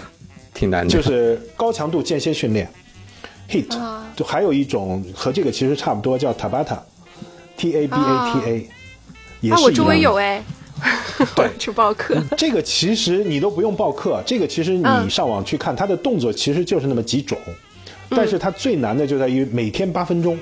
[0.53, 0.89] 挺难的。
[0.91, 2.69] 就是高强度间歇训练
[3.49, 8.69] ，HIT，、啊就还有一种和这个其实差不多，叫 Tabata，T A B A T A，、
[9.41, 9.99] 也啊，是一我周围。
[9.99, 10.41] 有哎，
[11.37, 12.21] 我去报课。
[12.37, 17.37] 这个其实你都不用报课，这个其实你嗯上网去看，它的动作其实就是那么几种，
[18.09, 20.37] 但是它最难的就在于每天八分钟。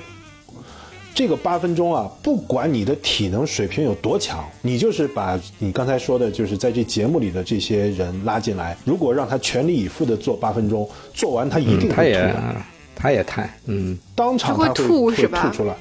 [1.14, 12.56] 这个八分钟啊，不管你的体能水平有多强，你就是把你刚才说的，就是在这节目里的这些人拉进来，如果让他全力以赴的做八分钟，做完他一定他也会吐的。
[12.96, 15.76] 他也太嗯，当场他他会吐是吧吐出来，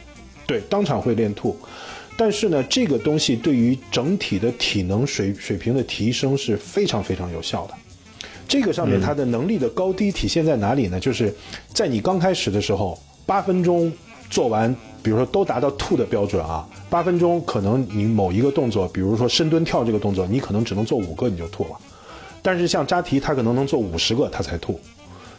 [0.45, 1.57] 对，当场会练吐。
[2.15, 7.73] 但是呢，这个东西对于整体的体能水水平的提升是非常非常有效的。
[8.47, 10.99] 这个上面它的能力的高低体现在哪里呢？
[10.99, 11.33] 就是
[11.73, 13.91] 在你刚开始的时候，八分钟
[14.29, 21.71] 做完，比如说都达到吐的标准啊，八分钟可能你某一个动作，比如说深蹲跳这个动作，你可能只能做五个你就吐了。
[22.41, 24.79] 但是像扎提，他可能能做五十个他才吐。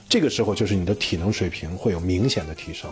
[0.08, 2.90] 这个时候就是你的体能水平会有明显的提升，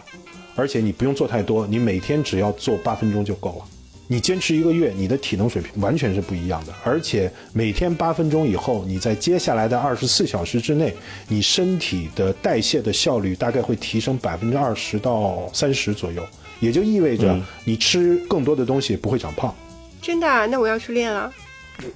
[0.55, 3.65] 而且你不用做太多，你每天只要做八分钟就够了。
[4.09, 6.75] 你坚持一个月，你的体能水平完全是不一样的。
[6.85, 10.93] 而且每天八分钟以后，你在接下来的二十四小时之内，
[11.29, 16.23] 你身体的代谢的效率大概会提升百分之二十到三十左右，
[16.61, 17.35] 也就意味着
[17.65, 19.55] 你吃更多的东西不会长胖。
[20.03, 20.45] 真的啊？
[20.45, 21.33] 那我要去练了。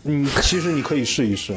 [0.02, 1.54] 你其实你可以试一试，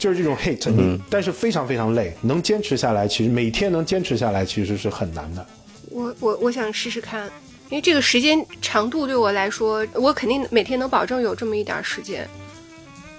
[0.00, 5.46] 就是这种 hit，你但是非常非常累，能坚持下来，其实每天能坚持下来其实是很难的。
[5.92, 7.26] 我我我想试试看，
[7.68, 12.28] 因为这个时间长度对我来说，我肯定每天能保证有这么一点时间，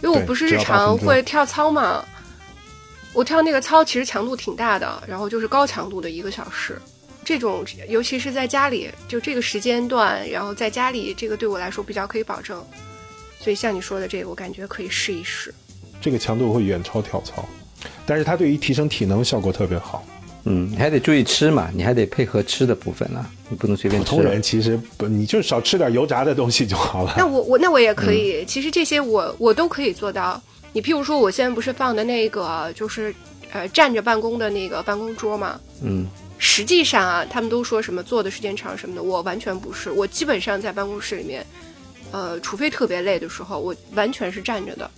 [0.02, 2.04] 因为我不是日常会跳操嘛，
[3.14, 6.82] 我跳那个操其实强度挺大的，然后就是高强度的一个小时，
[7.24, 12.64] 这种尤其是在家里，就这个时间段，然后在家里这个对我来说比较可以保证，
[13.40, 15.54] 所以像你说的这个，我感觉可以试一试。
[16.02, 17.48] 这个强度会远超跳操，
[18.06, 20.06] 但是它对于提升体能效果特别好。
[20.46, 24.10] 嗯，你还得注意吃嘛，你还得配合吃的部分啊，你不能随便吃。
[24.10, 27.14] 普通人其实不，你就少吃点油炸的东西就好了。
[27.18, 30.42] 那我我那我也可以，其实这些我我都可以做到。
[30.74, 33.14] 你譬如说，我现在不是放的那个就是
[33.52, 35.60] 呃站着办公的那个办公桌嘛？
[35.82, 36.08] 嗯。
[36.40, 39.90] 实际上啊，他们都说什么坐的时间长什么的，我完全不是。
[39.90, 41.46] 我基本上在办公室里面，
[42.12, 44.92] 呃，除非特别累的时候，我完全是站着的，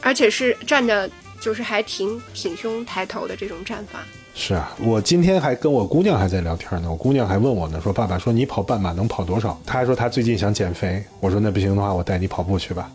[0.00, 4.04] 而且是站着就是还挺挺胸抬头的这种站法。
[4.34, 6.90] 是啊，我今天还跟我姑娘还在聊天呢。
[6.90, 9.60] 我姑娘还问我呢，说爸爸说你跑半马能跑多少？
[9.66, 11.02] 她还说她最近想减肥。
[11.20, 12.90] 我说那不行的话，我带你跑步去吧。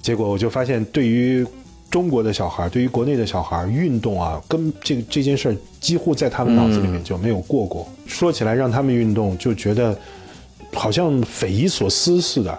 [0.00, 1.46] 结果我就发现，对于
[1.90, 7.86] 中国的小孩，对于国内的小孩，运动啊，跟这个这件事几乎在他们脑子里面就没有过过。
[8.06, 9.96] 说起来让他们运动，就觉得
[10.72, 12.58] 好像匪夷所思似的。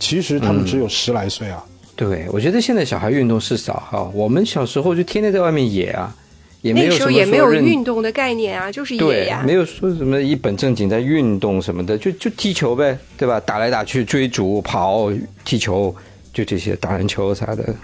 [0.00, 1.64] 其实他们只有十来岁啊。
[1.94, 4.10] 对，我觉得现在小孩运动是少哈。
[4.12, 6.14] 我们小时候就天天在外面野啊。
[6.72, 13.38] 那时候也没有运动的概念啊，就是野呀，没有说什么一本正经在运动什么的，就就踢球呗，对吧？
[13.40, 15.12] 打来打去，追逐、跑、
[15.44, 15.94] 踢球，
[16.32, 17.74] 就这些，打篮球啥的。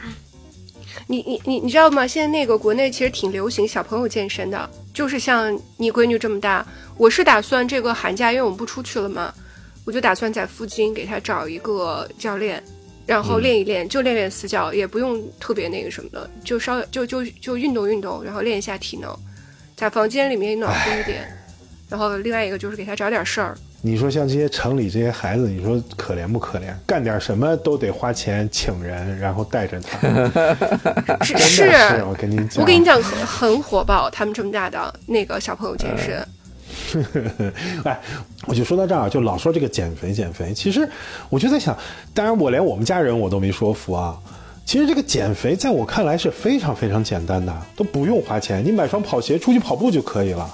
[1.06, 2.06] 你你你你知道吗？
[2.06, 6.64] 现在那个国内其实挺流行小朋友健身的，就是像你闺女这么大，
[6.96, 9.34] 我是打算这个寒假，因为我们不出去了嘛，
[9.84, 12.62] 我就打算在附近给她找一个教练。
[13.06, 19.12] 然后练一练，就练练死角，也不用特别那个什么的，就稍就就就运动运动，然后练一下体能，
[19.76, 21.26] 在房间里面暖和一点。
[21.88, 23.58] 然后另外一个就是给他找点事儿。
[23.82, 26.72] 你说像这些城里这些孩子，你说可怜不可怜？
[26.86, 29.98] 干点什么都得花钱请人，然后带着他。
[31.24, 31.64] 是是，
[32.04, 36.24] 我跟你讲，我跟你讲很很火爆，他们这么大的那个小朋友健身。
[37.84, 38.00] 哎，
[38.46, 40.52] 我就说到这儿，就老说这个减肥减肥。
[40.54, 40.88] 其实
[41.28, 41.76] 我就在想，
[42.14, 44.18] 当然我连我们家人我都没说服啊。
[44.64, 50.48] 其实这个减肥在我看来是非常非常简单的，都不用花钱，你买双跑鞋出去跑步就可以了，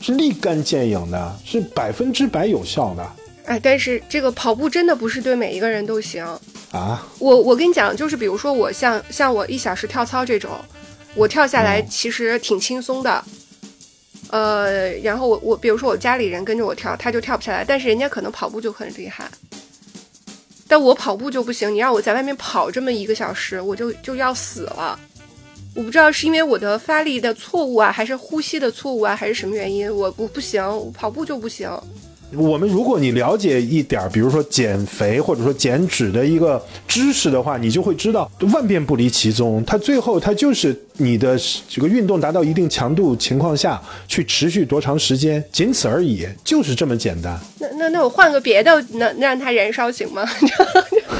[0.00, 3.04] 是立竿见影的，是百分之百有效的。
[3.46, 6.24] 哎，但是这个跑步真的不是对每一个人都行
[6.70, 7.04] 啊。
[7.18, 10.50] 我我跟你讲，就是比如说我像像我一小时跳操这种，
[11.14, 13.24] 我跳下来其实挺轻松的。
[14.30, 19.28] 呃，然后我我比如说我家里人跟着我跳，他就跳不下来，但是人家可能跑步就很厉害，
[20.66, 21.72] 但我跑步就不行。
[21.72, 24.98] 你让我在外面跑这么一个小时，我就就要死了。
[25.74, 31.70] 我不知道是因为我的发力的错误啊，还是呼吸的错误啊，还是什么原因，我我不行，我跑步就不行。
[32.34, 47.38] 我们如果你了解一点，比如说减肥或者说减脂的一个知识的话，你就会知道万变不离其宗，它最后它就是你的这个运动达到一定强度情况下去持续多长时间，仅此而已，就是这么简单。
[47.60, 50.28] 那那那我换个别的，能让它燃烧行吗？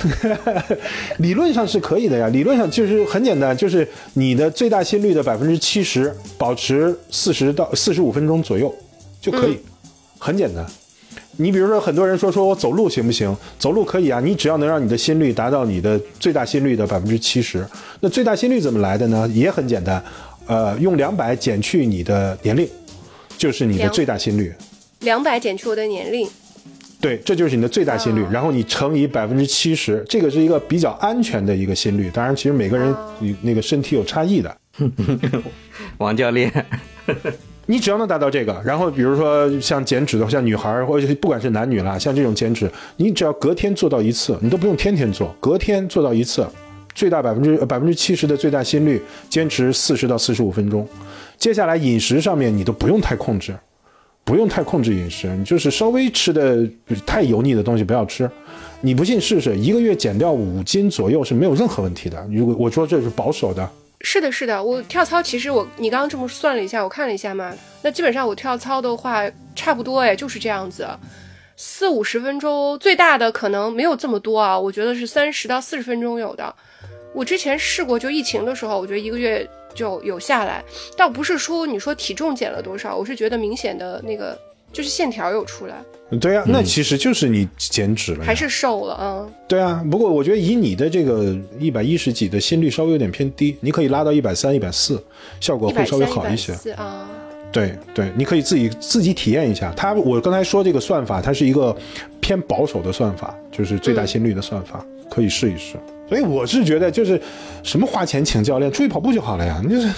[1.19, 8.75] 理论上是可以的呀，理论上就是很简单，就是你的最大心率的百分之七十保持四十到四十五分钟左右
[9.21, 9.57] 就可以，
[10.19, 10.67] 很简单。
[11.39, 13.37] 你比如说，很多人说说我走路行不行？
[13.59, 17.67] 走路可以啊，你只要能让你的心率达到你的最大心率的百分之七十。
[18.01, 19.29] 那最大心率怎么来的呢？
[19.33, 20.03] 也很简单，
[20.47, 22.69] 呃，用两百减去你的年龄，
[23.37, 24.53] 就是你的最大心率。
[25.01, 26.29] 两百减去我的年龄。
[26.99, 32.11] 对，这就是你的最大心率，然后你乘以百分之七十，这个是一个比较安全的一个心率。
[32.13, 32.97] 当然，其实每个人
[33.43, 34.57] 那个身体有差异的。
[35.99, 36.51] 王教练。
[37.69, 46.47] 你只要能达到这个，然后比如说像减脂的，像女孩或者不管是男女啦，像这种减脂，你只要隔天做到一次，你都不用天天做，隔天做到一次，
[46.95, 50.87] 最大百分之百分之七十的最大心率，坚持四十到四十五分钟。
[51.37, 53.53] 接下来饮食上面你都不用太控制，
[54.23, 56.65] 不用太控制饮食，你就是稍微吃的
[57.05, 58.31] 太油腻的东西不要吃。
[58.81, 62.25] 你不信试试，一个月减掉五斤左右是没有任何问题的。
[62.31, 63.69] 如果我说这是保守的。
[64.01, 69.23] 是的，是的，我跳操其实我你刚刚这么算了一下，我看了一下嘛，那基本上我跳操的话
[69.55, 70.87] 差不多哎，就是这样子。
[71.57, 76.55] 四五十分钟，最大的可能没有这么多啊，我觉得是三十到四十分钟有的。
[77.15, 80.63] 我之前试过，就疫情的时候，我觉得一个月就有下来，
[80.99, 84.39] 倒不是说你说体重减了多少，我是觉得明显的那个
[84.77, 85.77] 就是线条有出来，
[86.21, 89.33] 对呀、那其实就是你减脂了呀，还是瘦了嗯。
[89.49, 89.83] 对啊。
[89.91, 95.03] 不过我觉得以你的这个一百一十几的心率稍微有点偏低，你可以拉到一百三、一百四，
[95.41, 96.53] 效果会稍微三、一百好一些。
[96.53, 97.09] 四啊，
[97.51, 99.73] 对对，你可以自己自己体验一下。
[99.75, 101.75] 它我刚才说这个算法，它是一个
[102.21, 105.77] 偏保守的算法，就是最大心率的算法，可以试一试。
[106.07, 107.19] 所以我是觉得，就是
[107.63, 109.59] 什么花钱请教练，出去跑步就好了呀。
[109.65, 109.91] 你就是，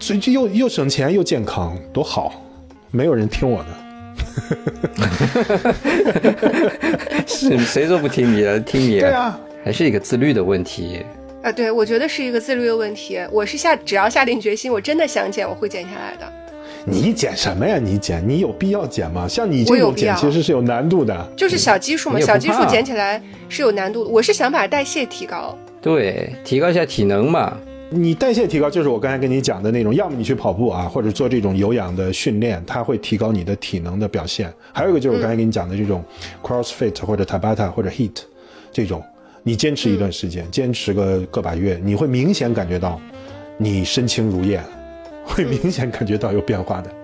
[0.00, 2.42] 所以就又又省钱又健康，多好！
[2.90, 3.87] 没有人听我的。
[7.26, 8.58] 是谁说不听你的？
[8.60, 9.00] 听你。
[9.00, 11.04] 对啊，还是一个自律的问题。
[11.42, 13.18] 啊，对，我觉得是一个自律的问题。
[13.30, 16.32] 我是下只要下定决心，我真的想减，我会减下来的。
[16.84, 17.78] 你减什么呀？
[17.78, 19.26] 你减，你有必要减吗？
[19.28, 21.32] 像你我这种有必要减其实是有难度的。
[21.36, 24.10] 就是小基数嘛，小基数减起来是有难度的。
[24.10, 25.56] 我是想把代谢提高。
[25.80, 27.56] 对，提高一下体能嘛。
[27.90, 34.52] 你代谢提高，就是我刚才跟你讲的那种，要么你去跑步啊，或者做这种有氧的训练，它会提高你的体能的表现。
[34.72, 36.04] 还有一个就是我刚才跟你讲的这种
[36.42, 38.12] CrossFit 或者 Tabata 或者 Heat
[38.70, 39.02] 这种，
[39.42, 43.00] 你坚持一段时间，坚持个个把月，你会明显感觉到
[43.56, 44.62] 你身轻如燕，
[45.24, 46.94] 会明显感觉到有变化的。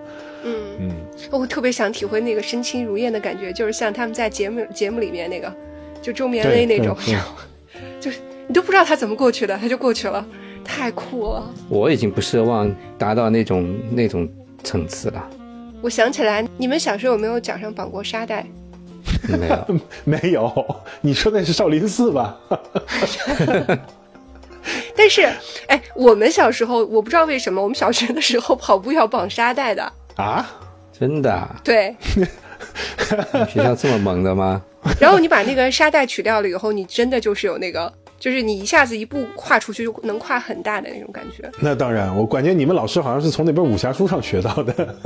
[0.43, 0.91] 嗯嗯，
[1.31, 5.51] 我特别想体会那个身轻如燕的感觉，就是像他们在节目节目里面那个，
[5.99, 6.95] 就周绵对威那种，
[7.99, 10.23] 就是你都不知道他怎么过去的，他就过去了，
[10.65, 11.53] 太酷了。
[11.69, 14.27] 我已经不奢望达到那种那种
[14.63, 15.29] 层次了。
[15.81, 18.45] 我想起来，你们小时候有没有脚上绑过沙袋？
[19.29, 22.35] 没有， 没有，你说那是少林寺吧？
[24.97, 25.21] 但是，
[25.67, 29.93] 哎，我们小时候我不知道为什么，我们小学的时候跑步要绑沙袋的。
[30.15, 30.45] 啊？
[30.97, 31.55] 真的啊？
[31.63, 32.21] 对，你
[33.37, 34.61] 们学校这么猛的吗？
[34.99, 41.49] 然后你把那个沙袋取掉了以后，你真的就是有那个，就是你一下子一步跨出去就能跨很大的那种感觉。
[41.61, 44.95] 那当然，我感觉你们老师好像是从那本武侠书上学到的。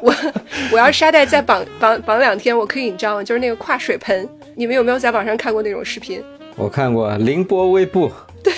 [0.00, 0.14] 我
[0.72, 3.24] 我要沙袋再绑绑绑两天，我可以你知道吗？
[3.24, 6.22] 就是那个跨水盆，你们有没有在网上看过那种视频？
[6.56, 8.10] 我看过凌波微步，
[8.42, 8.52] 对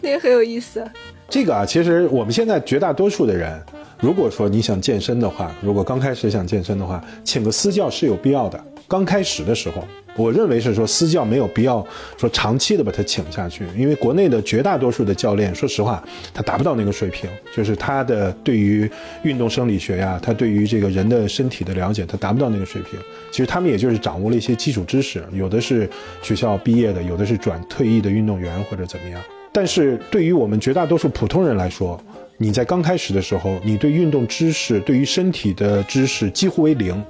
[0.00, 0.84] 那个很有意思。
[1.28, 3.60] 这个啊，其实我们现在绝大多数的人，
[4.00, 8.62] 如果说你想健身的话，如果刚开始想健身的话，请个私教是有必要的。
[8.88, 9.82] 刚开始的时候，
[10.16, 11.86] 我认为是说私教没有必要
[12.16, 16.02] 说长期的把他请下去，因为国内的绝大多数的教练，说实话，
[16.32, 18.90] 他达不到那个水平，就是他的对于
[19.22, 22.98] 运动生理学呀，他对于这个人的身体的了解，他达不到那个水平。
[23.30, 25.88] 其实他们也就是掌握了一些基础知识，有的是
[26.22, 29.20] 学校毕业的，有的是转退役的运动员或者怎么样。
[29.52, 31.98] 但是对于我们绝大多数普通人来说，
[32.38, 37.02] 你在刚开始的时候，你对运动知识、对于身体的知识几乎为零，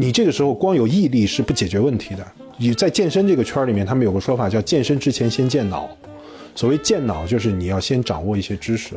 [0.00, 2.26] 你这个时候光有毅力是不解决问题的。
[2.56, 5.86] 你在健身这个圈里面，他们有个说法叫“健身之前先健脑”。
[6.56, 8.94] 所谓健脑，就是你要先掌握一些知识。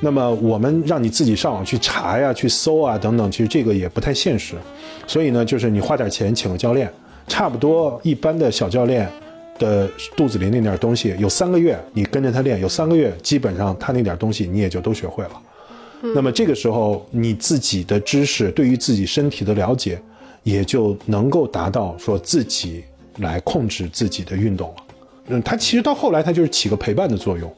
[0.00, 4.56] 那么我们让你自己上网去查呀、去搜啊等等，其实这个也不太现实。
[5.06, 6.92] 所以呢，就是你花点钱请个教练，
[7.28, 9.08] 差不多一般的小教练
[9.60, 15.40] 的肚子里那点东西，有三个月你跟着他练，有三个月基本上他那点东西你也就都学会了。
[16.16, 20.02] 那么这个时候你自己的知识对于自己身体的了解，
[20.42, 22.84] 也就能够达到说自己
[23.18, 24.76] 来控制自己的运动了。
[25.28, 27.54] 嗯，它其实到后来它就是起个陪伴的作用，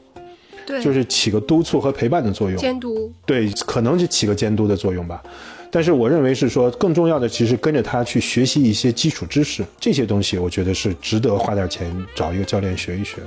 [0.65, 2.57] 对，就是起个督促和陪伴的作用。
[2.57, 3.11] 监督。
[3.25, 5.23] 对，可能是起个监督的作用吧。
[5.71, 13.17] 但是我认为是说，更重要的其实跟着他去学习一些基础知识，这些东西我觉得是值得花点钱找一个教练学一学。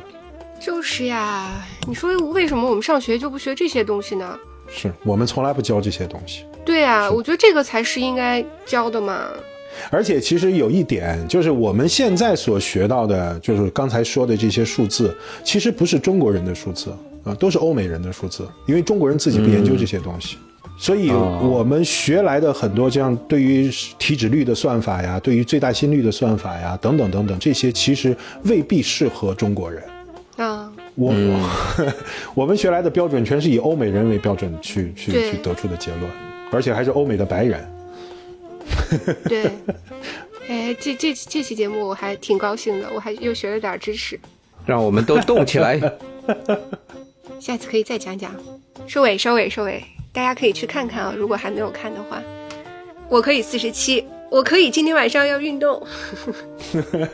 [0.59, 4.39] 就是呀，你说为什么我们上学就不学这些东西呢？
[4.69, 6.45] 是我们从来不教这些东西。
[6.65, 9.29] 对啊，我觉得这个才是应该教的嘛。
[9.91, 16.91] 而且其实有一点，就是我们现在所学到的，就是刚才说的这些数字，其实不是中国人的数字
[17.25, 20.37] 啊、都是欧美人的数字，因为中国人自己不研究这些东西。
[20.79, 29.83] 所以，哦我们学来的很多这样对于体脂率的算法呀，对于最大心率的算法呀，等等等等，这些其实未必适合中国人。
[30.99, 31.15] 我
[32.35, 36.11] 我们学来的标准全是以欧美人为标准去去去得出的结论，
[36.51, 37.65] 而且还是欧美的白人。
[39.25, 39.51] 对。
[40.49, 44.19] 哎，这这这期节目我还挺高兴的，我还又学了点知识，
[44.65, 45.79] 让我们都动起来。
[47.39, 48.35] 下次可以再讲讲。
[48.87, 52.23] 收尾，收尾，收尾，大家可以去看看啊，如果还没有看的话，
[53.11, 55.87] 我可以四十七，我可以今天晚上要运动。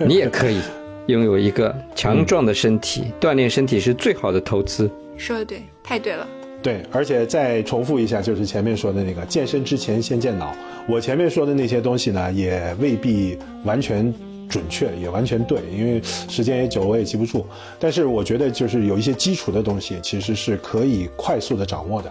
[0.06, 0.60] 你也可以
[1.06, 4.90] 拥有一个强壮的身体，锻炼身体是最好的投资。
[5.16, 6.26] 说的对，太对了。
[6.62, 10.56] 对，而且再重复一下，就是前面说的那个健身之前先健脑。
[10.88, 14.12] 我前面说的那些东西呢，也未必完全
[14.48, 17.44] 准确，也完全对，因为时间也久，我也记不住。
[17.78, 22.10] 但是我觉得，就是有一些基础的东西，其实是可以快速的掌握的，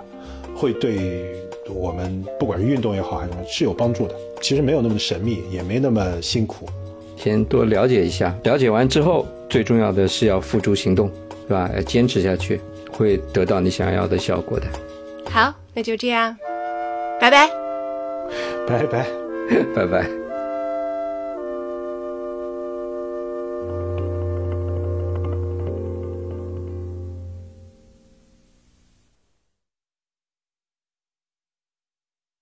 [0.56, 1.34] 会对
[1.68, 4.14] 我们不管是运动也好，还是什么，是有帮助的。
[4.40, 6.68] 其实没有那么神秘，也没那么辛苦。
[7.16, 11.12] 先多了解一下，了解完之后，最重要的是要付诸行动，
[11.48, 11.70] 是吧？
[11.76, 12.60] 要坚持下去。
[12.96, 14.68] 会得到你想要的效果的。
[15.28, 16.38] 好，那就这样，
[17.20, 17.50] 拜拜，
[18.68, 19.08] 拜拜，
[19.76, 20.23] 拜拜。